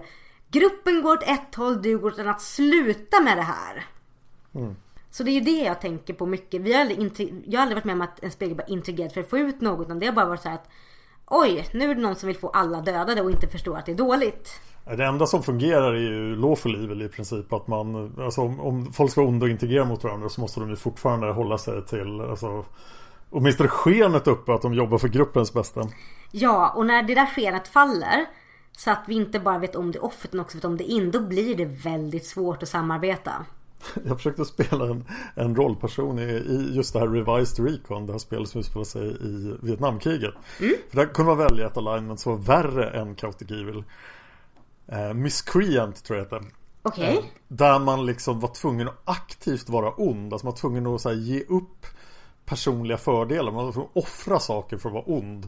[0.51, 2.41] Gruppen går åt ett håll, du går åt ett annat.
[2.41, 3.85] Sluta med det här.
[5.11, 6.61] Så det är ju det jag tänker på mycket.
[6.61, 9.21] Vi har aldrig jag har aldrig varit med om att en spegel bara integrerat för
[9.21, 9.85] att få ut något.
[9.85, 10.69] Utan det har bara varit så här att
[11.29, 13.91] Oj, nu är det någon som vill få alla dödade och inte förstår att det
[13.91, 14.61] är dåligt.
[14.95, 17.53] Det enda som fungerar är ju lawful evil i princip.
[17.53, 20.59] Att man, alltså om, om folk ska vara onda och integrera mot varandra så måste
[20.59, 22.65] de ju fortfarande hålla sig till, alltså
[23.29, 25.81] åtminstone skenet uppe att de jobbar för gruppens bästa.
[26.31, 28.25] Ja, och när det där skenet faller
[28.77, 31.11] så att vi inte bara vet om det off utan också vet om det in.
[31.11, 33.31] Då blir det väldigt svårt att samarbeta.
[34.07, 38.19] Jag försökte spela en, en rollperson i, i just det här Revised Recon, det här
[38.19, 40.33] spelet som utspelar sig i Vietnamkriget.
[40.89, 43.83] För där kunde man välja ett alignment som var värre än Chaotic Evil.
[44.91, 46.47] Eh, Miscreant tror jag det hette.
[46.83, 47.17] Okej?
[47.17, 50.33] Eh, Där man liksom var tvungen att aktivt vara ond.
[50.33, 51.85] Alltså man var tvungen att här, ge upp
[52.45, 53.51] personliga fördelar.
[53.51, 55.47] Man var tvungen att offra saker för att vara ond.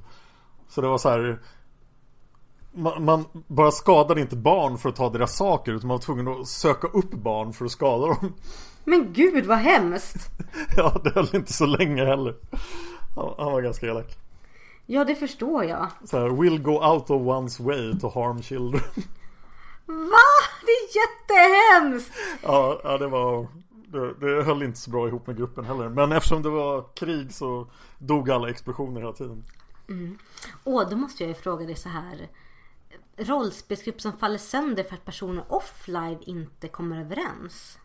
[0.70, 1.40] Så det var så här.
[2.72, 6.28] Man, man bara skadade inte barn för att ta deras saker utan man var tvungen
[6.28, 8.34] att söka upp barn för att skada dem.
[8.84, 10.30] Men gud vad hemskt!
[10.78, 12.36] Ja, det höll inte så länge heller.
[13.16, 14.18] Han, han var ganska elak.
[14.86, 15.88] Ja, det förstår jag.
[16.06, 18.82] Så här, will go out of one's way to harm children.
[19.90, 20.30] Va?
[20.66, 22.14] Det är jättehemskt!
[22.44, 23.48] Ja, ja det var
[23.92, 25.90] det, det höll inte så bra ihop med gruppen heller.
[25.90, 27.68] Men eftersom det var krig så
[27.98, 29.44] dog alla explosioner hela tiden.
[30.64, 32.30] Åh, då måste jag ju fråga dig så här.
[33.18, 37.80] Rollspelsgrupp som faller sönder för att personer offline inte kommer överens?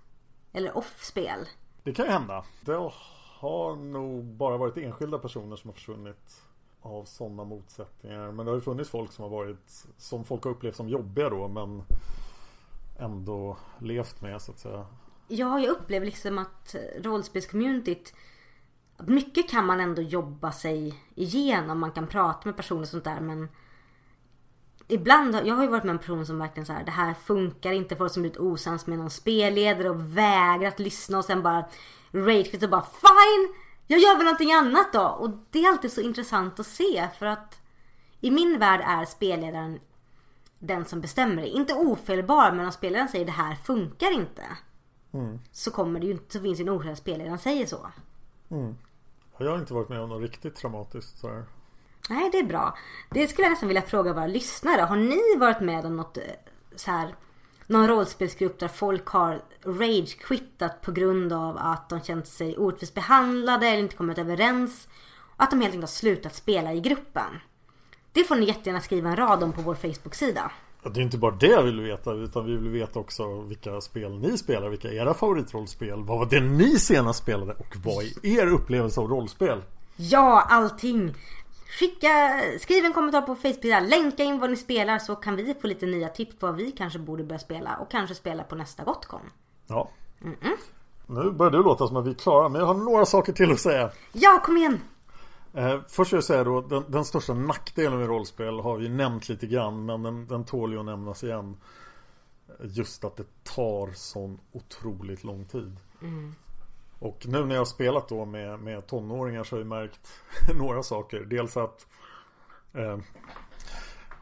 [0.53, 1.49] Eller off-spel?
[1.83, 2.45] Det kan ju hända.
[2.61, 2.91] Det
[3.39, 6.44] har nog bara varit enskilda personer som har försvunnit
[6.85, 8.33] av sådana motsättningar.
[8.33, 11.31] Men det har ju funnits folk som har varit som folk har upplevt som jobbiga
[11.31, 11.83] då men
[12.99, 14.87] ändå levt med så att säga.
[15.29, 18.15] Ja, jag upplever liksom att rollspelscommunityt
[18.99, 21.81] Mycket kan man ändå jobba sig igenom.
[21.81, 23.49] Man kan prata med personer och sånt där men
[24.89, 27.73] Ibland, jag har ju varit med en person som verkligen så här, det här funkar
[27.73, 27.97] inte.
[27.97, 31.65] Folk som blivit osams med någon spelledare och vägrat lyssna och sen bara
[32.13, 33.64] rage och bara fine!
[33.87, 35.03] Jag gör väl någonting annat då.
[35.03, 37.61] Och det är alltid så intressant att se för att
[38.21, 39.81] i min värld är spelledaren
[40.59, 41.49] den som bestämmer det.
[41.49, 44.43] Inte ofelbar men om spelledaren säger det här funkar inte.
[45.53, 47.87] Så kommer det ju inte, så finns det en orsak att spelledaren säger så.
[49.39, 51.45] Jag har inte varit med om något riktigt traumatiskt så här.
[52.11, 52.79] Nej, det är bra.
[53.11, 54.81] Det skulle jag nästan vilja fråga våra lyssnare.
[54.81, 56.23] Har ni varit med om något eh,
[56.77, 57.15] så här
[57.67, 63.67] någon rollspelsgrupp där folk har rage-quittat på grund av att de känt sig orättvist behandlade
[63.67, 64.89] eller inte kommit överens.
[65.37, 67.41] Och att de helt enkelt har slutat spela i gruppen.
[68.13, 70.51] Det får ni jättegärna skriva en rad om på vår Facebook-sida.
[70.83, 74.19] Det är inte bara det vi vill veta utan vi vill veta också vilka spel
[74.19, 78.47] ni spelar, vilka era favoritrollspel, vad var det ni senast spelade och vad är er
[78.47, 79.63] upplevelse av rollspel?
[79.97, 81.15] Ja, allting!
[81.67, 85.67] Skicka, skriv en kommentar på Facebook, länka in vad ni spelar så kan vi få
[85.67, 88.85] lite nya tips på vad vi kanske borde börja spela och kanske spela på nästa
[88.85, 89.21] Gotcon.
[89.67, 89.91] Ja.
[90.23, 90.57] Mm -mm.
[91.07, 93.53] Nu börjar du låta som att vi är klara men jag har några saker till
[93.53, 93.91] att säga.
[94.13, 94.81] Ja, kom igen!
[95.55, 99.29] Eh, först vill jag säga då den, den, största nackdelen med rollspel har vi nämnt
[99.29, 101.57] lite grann men den, den tål ju att nämnas igen.
[102.63, 105.77] Just att det tar sån otroligt lång tid.
[106.03, 106.35] Mm.
[107.05, 110.13] Och nu när jag har spelat då med, med tonåringar så har jag märkt
[110.59, 111.21] några saker.
[111.21, 111.87] Dels att
[112.73, 112.99] eh,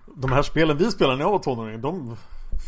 [0.07, 2.17] de här spelen vi spelade när jag var tonåring de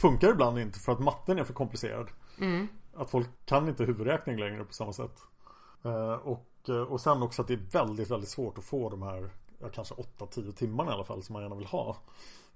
[0.00, 2.08] funkar ibland inte för att matten är för komplicerad.
[2.40, 2.68] Mm.
[2.96, 5.20] Att folk kan inte huvudräkning längre på samma sätt.
[5.84, 9.02] Eh, och, eh, och sen också att det är väldigt, väldigt svårt att få de
[9.02, 9.30] här
[9.74, 11.96] kanske 8-10 timmarna i alla fall som man gärna vill ha.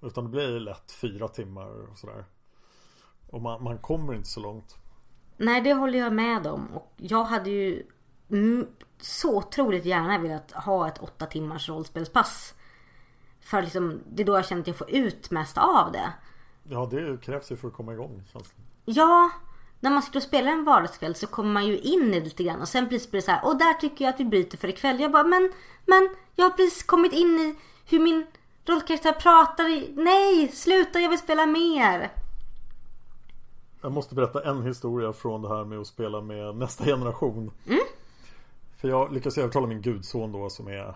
[0.01, 2.25] Utan det blir lätt 4 timmar och sådär.
[3.31, 4.77] Och man, man kommer inte så långt.
[5.39, 6.69] Nej, det håller jag med om.
[6.75, 7.87] Och jag hade ju
[9.01, 12.55] så otroligt gärna velat ha ett åtta timmars rollspelspass.
[13.41, 16.13] För liksom, det är då jag känner att jag får ut mest av det.
[16.63, 18.23] Ja, det krävs ju för att komma igång.
[18.85, 19.31] Ja,
[19.81, 22.45] när man sitter och spelar en vardagskväll så kommer man ju in i det lite
[22.45, 22.61] grann.
[22.61, 24.69] Och sen precis blir det så här, och där tycker jag att vi bryter för
[24.69, 25.01] ikväll.
[25.01, 25.53] Jag bara, men,
[25.87, 28.27] men, jag har precis kommit in i hur min
[28.67, 29.95] rollkaraktär pratar.
[30.05, 32.11] Nej, sluta, jag vill spela mer.
[33.81, 37.51] Jag måste berätta en historia från det här med att spela med nästa generation.
[37.67, 37.81] Mm.
[38.77, 40.95] För jag lyckades övertala min gudson då som är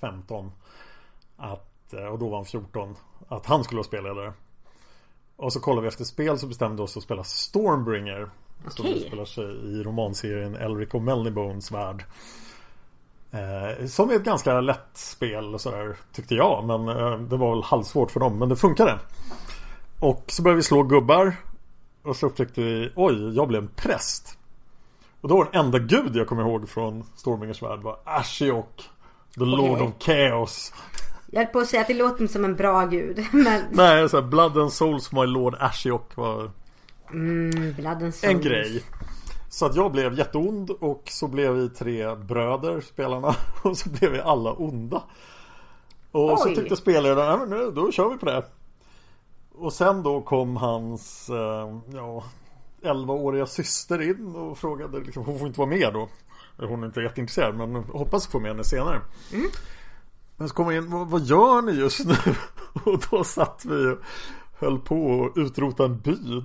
[0.00, 0.52] 15
[1.36, 2.96] att, eh, och då var han 14
[3.28, 4.32] Att han skulle vara spelledare
[5.36, 8.70] Och så kollade vi efter spel så bestämde vi oss att spela Stormbringer okay.
[8.70, 12.04] Som utspelar sig i romanserien Elric och Melnybones värld
[13.30, 17.54] eh, Som är ett ganska lätt spel och sådär Tyckte jag men eh, det var
[17.54, 18.98] väl halvsvårt för dem men det funkade
[20.00, 21.36] Och så började vi slå gubbar
[22.06, 24.38] och så upptäckte vi, oj, jag blev en präst.
[25.20, 28.82] Och då var den enda gud jag kommer ihåg från Stormingers värld var Ashiok.
[29.34, 29.56] The okay.
[29.56, 30.72] Lord of Chaos.
[31.30, 33.26] Jag höll på att säga att det låter som en bra gud.
[33.32, 33.62] Men...
[33.70, 36.50] Nej, så här, Blood and Souls My Lord Ashiok var
[37.12, 37.74] mm,
[38.22, 38.82] en grej.
[39.48, 43.36] Så att jag blev jätteond och så blev vi tre bröder, spelarna.
[43.62, 45.02] Och så blev vi alla onda.
[46.12, 46.36] Och Oj.
[46.38, 48.44] så tyckte nej men då kör vi på det.
[49.58, 52.24] Och sen då kom hans eh, ja,
[52.82, 56.08] 11-åriga syster in och frågade liksom, Hon får inte vara med då
[56.66, 59.00] Hon är inte jätteintresserad men hoppas få med henne senare
[59.32, 59.50] mm.
[60.36, 62.16] Men så kom jag in, vad, vad gör ni just nu?
[62.84, 63.98] och då satt vi och
[64.58, 66.12] höll på att utrota en by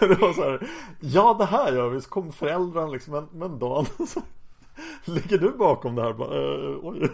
[0.00, 0.70] Det var så här
[1.00, 3.86] Ja det här gör vi, så kom föräldrarna liksom Men, men Dan
[5.04, 6.12] Ligger du bakom det här?
[6.12, 7.10] Bara, eh, oj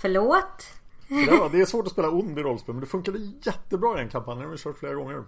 [0.00, 0.75] Förlåt?
[1.08, 4.08] Ja, det är svårt att spela ond i rollspel men det funkade jättebra i en
[4.08, 4.36] kampanj.
[4.36, 5.24] Den har vi kört flera gånger.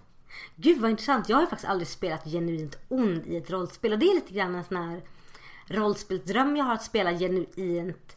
[0.57, 1.29] Gud vad intressant.
[1.29, 3.93] Jag har ju faktiskt aldrig spelat genuint ond i ett rollspel.
[3.93, 5.03] Och det är lite grann en sån här
[5.66, 8.16] rollspelsdröm jag har att spela genuint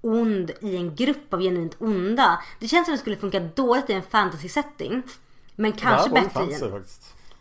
[0.00, 2.42] ond i en grupp av genuint onda.
[2.60, 5.02] Det känns som det skulle funka dåligt i en fantasy setting.
[5.56, 6.84] Men kanske bättre i en...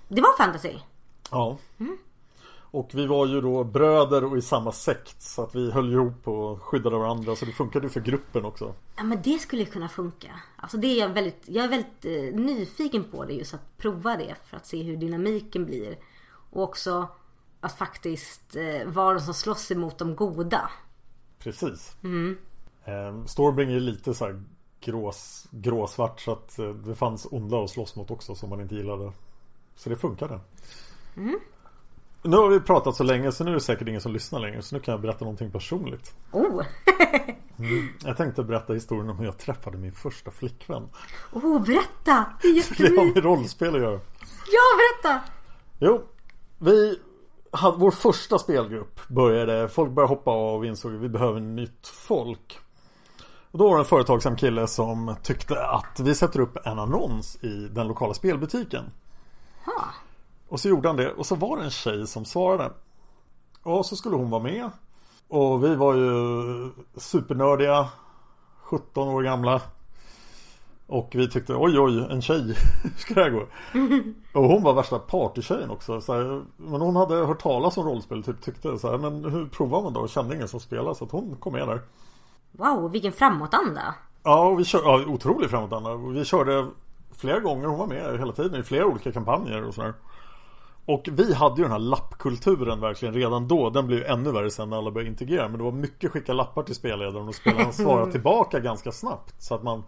[0.08, 0.74] Det var fantasy?
[1.32, 1.58] Ja.
[1.80, 1.98] Mm.
[2.72, 6.28] Och vi var ju då bröder och i samma sekt Så att vi höll ihop
[6.28, 7.36] och skyddade varandra.
[7.36, 8.74] Så det funkade ju för gruppen också.
[8.98, 10.28] Ja men det skulle kunna funka.
[10.56, 14.18] Alltså det är jag väldigt Jag är väldigt eh, nyfiken på det just att prova
[14.18, 15.98] det För att se hur dynamiken blir.
[16.52, 17.08] Och också
[17.60, 20.70] att faktiskt eh, vara de som slåss emot de goda.
[21.40, 21.96] Precis.
[22.04, 22.38] Mm.
[22.86, 24.44] eh, Stormbringer är lite så här
[24.80, 28.76] grås, gråsvart Så att eh, det fanns onda att slåss mot också som man inte
[28.76, 29.12] gillade.
[29.76, 30.40] Så det funkade.
[31.18, 31.40] Mm.
[32.22, 34.62] Nu har vi pratat så länge så nu är det säkert ingen som lyssnar längre
[34.62, 36.16] så nu kan jag berätta någonting personligt.
[36.32, 36.66] Oh!
[37.60, 40.90] mm, jag tänkte berätta historien om hur jag träffade min första flickvän.
[41.34, 42.26] Oh, berätta!
[42.42, 44.00] Det, är det har med rollspel att göra.
[44.52, 44.62] Ja,
[45.04, 45.22] berätta!
[45.80, 46.02] Jo,
[46.58, 47.00] vi
[47.52, 51.40] hade vår första spelgrupp började, folk började hoppa av och vi insåg att vi behöver
[51.40, 52.60] nytt folk.
[53.52, 57.44] Och då var det en företagsam kille som tyckte att vi sätter upp en annons
[57.44, 58.84] i den lokala spelbutiken.
[59.66, 59.94] Ha.
[60.50, 62.72] Och så gjorde han det och så var det en tjej som svarade.
[63.64, 64.70] Och så skulle hon vara med.
[65.28, 67.90] Och vi var ju supernördiga
[68.62, 69.62] 17 år gamla.
[70.88, 72.42] Och vi tyckte oj oj en tjej,
[72.84, 73.46] hur ska det här gå?
[74.40, 76.02] Och hon var värsta partytjejen också.
[76.02, 79.46] Så här, men hon hade hört talas om rollspel typ tyckte så här, men hur
[79.46, 80.00] provar man då?
[80.00, 81.82] Och kände ingen som spelade så att hon kom med där.
[82.52, 83.96] Wow, vilken framåtanda!
[84.24, 85.96] Ja, och vi kör, ja, otroligt framåtanda.
[85.96, 86.68] Vi körde
[87.12, 87.68] flera gånger.
[87.68, 89.94] Hon var med hela tiden i flera olika kampanjer och sådär.
[90.90, 93.70] Och vi hade ju den här lappkulturen verkligen redan då.
[93.70, 95.48] Den blev ju ännu värre sen när alla började integrera.
[95.48, 99.42] Men det var mycket skicka lappar till spelledaren och spelaren svarade tillbaka ganska snabbt.
[99.42, 99.84] Så att man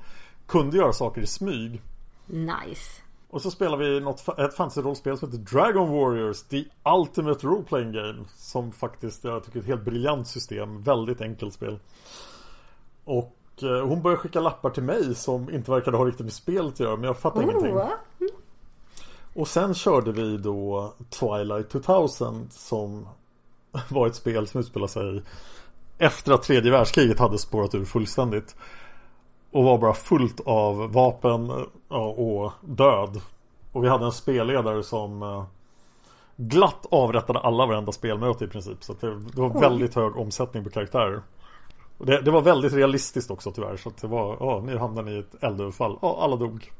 [0.48, 1.82] kunde göra saker i smyg.
[2.26, 3.02] Nice.
[3.30, 6.64] Och så spelar vi något, ett fantasy-rollspel som heter Dragon Warriors The
[7.00, 11.54] Ultimate Role Playing Game Som faktiskt, jag tycker är ett helt briljant system Väldigt enkelt
[11.54, 11.80] spel
[13.06, 16.74] Och eh, hon började skicka lappar till mig som inte verkade ha riktigt med spelet
[16.74, 17.52] att göra Men jag fattade Oh.
[17.52, 17.76] ingenting
[19.34, 23.08] Och sen körde vi då Twilight 2000 Som
[23.90, 25.22] var ett spel som utspelade sig
[25.98, 28.56] Efter att tredje världskriget hade spårat ur fullständigt
[29.52, 33.22] och var bara fullt av vapen och död.
[33.72, 35.44] Och vi hade en spelledare som eh,
[36.36, 38.84] glatt avrättade alla varenda spelmöte i princip.
[38.84, 41.22] Så det, det var väldigt hög omsättning på karaktärer.
[41.98, 43.78] Och det, det var väldigt realistiskt också tyvärr.
[43.78, 45.98] Så att det var, ja, nu hamnade ni i ett eldöverfall.
[46.02, 46.72] Ja, alla dog.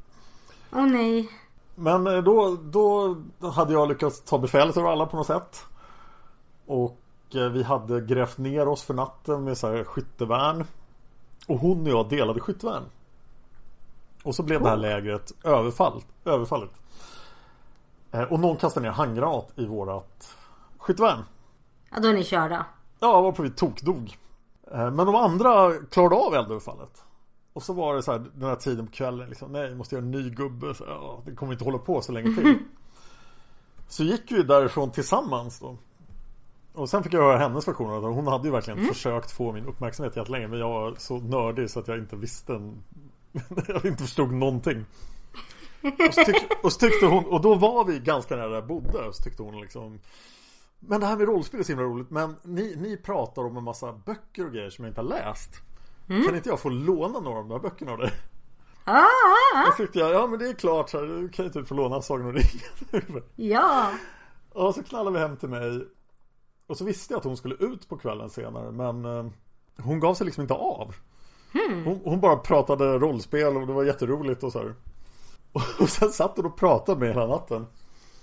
[0.72, 1.30] Åh nej.
[1.82, 3.16] Men eh, då, då
[3.54, 5.66] hade jag lyckats ta befälet över alla på något sätt.
[6.66, 6.98] Och
[7.36, 10.66] eh, vi hade grävt ner oss för natten med så här skyttevärn.
[11.48, 12.84] Och hon och jag delade skyttvärn.
[14.24, 16.72] Och så blev det här lägret överfall, överfallet.
[18.12, 20.36] Eh, Och någon kastade ner handgranat i vårat
[20.78, 21.20] skyttvärn.
[21.92, 22.66] Ja, då är ni körda.
[23.00, 24.18] Ja, varpå vi tokdog.
[24.72, 27.04] Men de andra klarade av eldöverfallet.
[27.54, 30.06] Och så var det så här den här tiden på kvällen liksom, Nej, måste göra
[30.06, 30.74] en ny gubbe.
[30.74, 32.58] Så, ja, det kommer inte hålla på så länge till.
[33.88, 35.78] så gick vi därifrån tillsammans då.
[36.74, 38.08] Och sen fick jag höra hennes version av det.
[38.08, 40.48] Hon hade ju verkligen försökt få min uppmärksamhet jättelänge.
[40.48, 42.84] Men jag var så nördig så att jag inte visste en...
[43.68, 44.86] Jag inte förstod någonting.
[45.82, 48.68] Och så, tyck, och så tyckte hon, och då var vi ganska nära där jag
[48.68, 48.98] bodde.
[49.08, 50.00] Och så tyckte hon liksom
[50.80, 52.10] Men det här med rollspel är så himla roligt.
[52.10, 55.62] Men ni, ni pratar om en massa böcker och grejer som jag inte har läst.
[56.26, 58.12] Kan inte jag få låna några av de här böckerna av dig?
[58.84, 61.68] Ah, Då tyckte jag, ja men det är klart så här, du kan ju typ
[61.68, 63.24] få låna Sagan om ringen.
[63.36, 63.92] ja.
[64.54, 65.88] Och så knallade vi hem till mig
[66.68, 69.26] Och så visste jag att hon skulle ut på kvällen senare Men eh,
[69.78, 70.96] Hon gav sig liksom inte av
[71.86, 74.76] hon, hon bara pratade rollspel och det var jätteroligt och så här.
[75.80, 77.68] Och sen satt hon och pratade med hela natten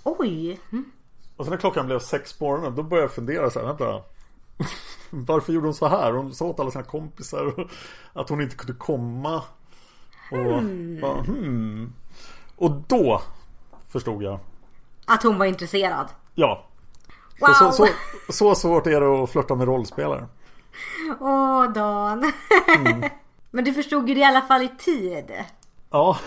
[0.03, 0.59] Oj.
[1.37, 4.01] Och sen när klockan blev sex på morgonen Då började jag fundera så här, vänta
[5.27, 6.11] Varför gjorde hon så här?
[6.11, 7.67] Hon sa åt alla sina kompisar
[8.13, 9.43] Att hon inte kunde komma
[10.31, 10.63] Och
[11.01, 11.93] bara, hmm.
[12.55, 13.21] Och då
[13.87, 14.39] Förstod jag
[15.05, 16.07] Att hon var intresserad.
[16.35, 16.65] Ja
[17.39, 17.53] Wow.
[17.53, 17.87] så, så,
[18.29, 20.27] så, svårt är det att flörta med rollspelare
[21.19, 22.31] Åh, Dan.
[23.51, 25.31] Men du förstod ju det i alla fall i tid.
[25.89, 26.17] Ja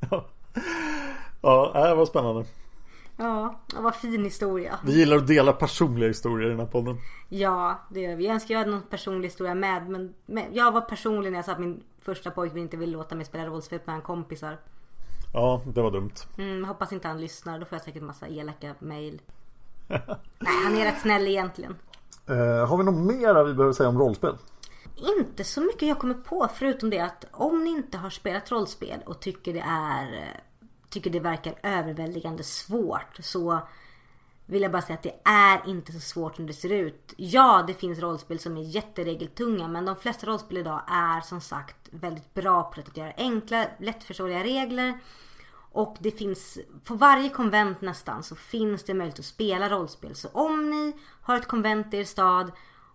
[1.42, 2.44] Ja, ja det var spännande
[3.22, 4.78] Ja, var fin historia.
[4.84, 6.96] Vi gillar att dela personliga historier i den här podden
[7.28, 8.24] Ja, det gör vi.
[8.24, 9.88] Jag önskar jag hade någon personlig historia med.
[9.88, 13.14] Men, men jag var personlig när jag sa att min första pojkvän inte ville låta
[13.14, 14.58] mig spela rollspel med hans kompisar.
[15.32, 17.58] Ja, det var dumt Mm, hoppas inte han lyssnar.
[17.58, 19.20] Då får jag säkert massa elaka mail.
[19.88, 21.76] Nej, han är rätt snäll egentligen.
[22.28, 24.36] eh, Har vi något mer vi behöver säga om rollspel?
[25.18, 29.00] Inte så mycket jag kommer på förutom det att om ni inte har spelat rollspel
[29.06, 30.40] och tycker det är
[30.92, 33.60] Tycker det verkar överväldigande svårt så
[34.46, 37.14] Vill jag bara säga att det är inte så svårt som det ser ut.
[37.16, 41.76] Ja, det finns rollspel som är jätteregeltunga men de flesta rollspel idag är som sagt
[41.90, 44.98] väldigt bra på att göra enkla, lättförståeliga regler.
[45.72, 50.14] Och det finns, på varje konvent nästan så finns det möjlighet att spela rollspel.
[50.14, 50.92] Så om ni
[51.22, 52.52] har ett konvent i er stad,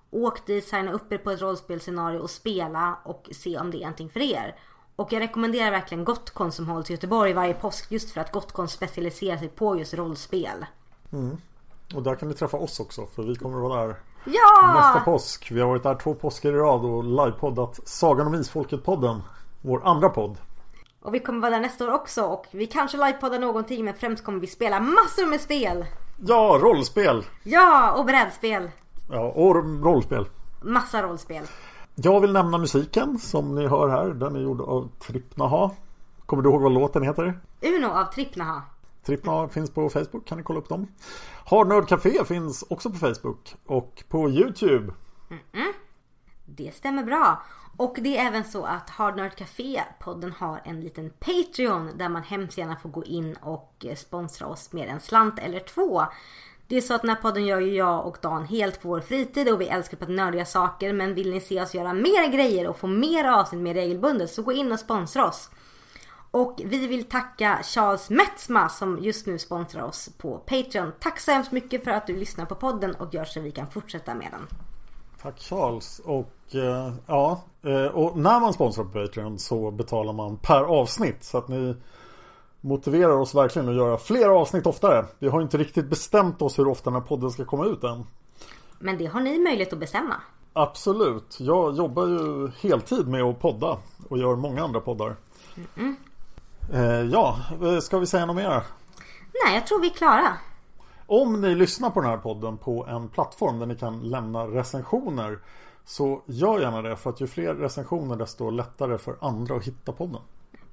[0.10, 3.82] åk dit, signa upp er på ett rollspelscenario och spela och se om det är
[3.82, 4.56] någonting för er.
[4.98, 8.68] Och jag rekommenderar verkligen Gotcon som hålls i Göteborg varje påsk just för att Gotcon
[8.68, 10.66] specialiserar sig på just rollspel.
[11.96, 13.96] Och där kan ni träffa oss också för vi kommer att vara där
[14.26, 14.74] Ja!
[14.76, 19.20] nästa påsk Vi har varit där två påskar i rad och livepoddat Sagan om Isfolket-podden
[19.62, 20.38] Vår andra podd
[21.02, 24.24] Och vi kommer vara där nästa år också och vi kanske livepoddar någonting men främst
[24.24, 25.86] kommer vi spela massor med spel.
[26.26, 27.26] Ja, rollspel!
[27.44, 28.72] Ja, och brädspel.
[29.12, 30.26] Ja, och rollspel
[30.62, 31.44] Massa rollspel.
[32.00, 35.72] Jag vill nämna musiken som ni hör här Den är gjord av Trippnaha
[36.26, 37.40] Kommer du ihåg vad låten heter?
[37.62, 38.62] Uno av Trippnaha.
[39.04, 40.88] Trippnaha finns på Facebook, kan ni kolla upp dem
[41.46, 44.94] Hardnörd Café finns också på Facebook och på Youtube
[46.46, 47.42] Det stämmer bra.
[47.78, 52.10] Och det är även så att Hard Nerd Café podden har en liten Patreon där
[52.10, 56.04] man hemskt gärna får gå in och sponsra oss med en slant eller två.
[56.70, 59.02] Det är så att den här podden gör ju jag och Dan helt på vår
[59.02, 62.32] fritid och vi älskar på att nördiga saker men vill ni se oss göra mer
[62.32, 65.50] grejer och få mer avsnitt mer regelbundet så gå in och sponsra oss.
[66.32, 70.92] Och vi vill tacka Charles Metzma som just nu sponsrar oss på Patreon.
[71.00, 73.68] Tack så hemskt mycket för att du lyssnar på podden och gör så vi kan
[73.68, 74.48] fortsätta med den.
[75.22, 80.38] Tack Charles och eh, ja eh, och när man sponsrar på Patreon så betalar man
[80.38, 81.76] per avsnitt så att ni
[82.62, 85.06] motiverar oss verkligen att göra fler avsnitt oftare.
[85.20, 88.04] Vi har inte riktigt bestämt oss hur ofta den här podden ska komma ut än.
[88.80, 90.16] Men det har ni möjlighet att bestämma.
[90.54, 91.38] Absolut.
[91.40, 93.78] Jag jobbar ju heltid med att podda
[94.10, 95.16] och gör många andra poddar.
[95.76, 95.96] Mm
[96.70, 97.12] -mm.
[97.12, 97.40] ja,
[97.82, 98.64] ska vi säga något mer?
[99.46, 100.38] Nej, jag tror vi är klara.
[101.06, 105.40] Om ni lyssnar på den här podden på en plattform där ni kan lämna recensioner
[105.86, 109.92] så gör gärna det för att ju fler recensioner desto lättare för andra att hitta
[109.92, 110.22] podden.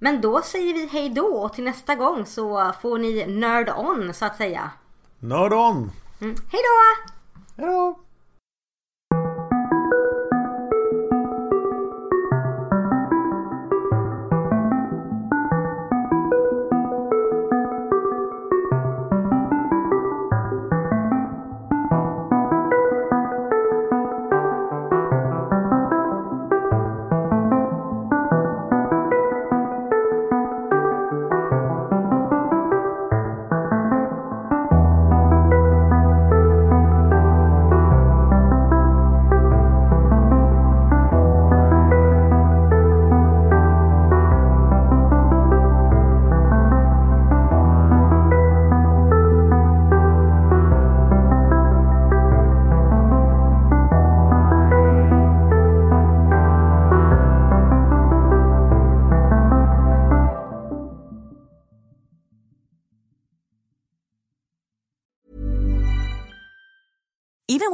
[0.05, 4.15] Men då säger vi hej då och till nästa gång så får ni nörd on
[4.15, 4.71] så att säga.
[5.19, 5.93] Nörd on!
[6.21, 6.37] Mm.
[6.53, 7.13] Hej då!
[7.57, 7.99] Hej då!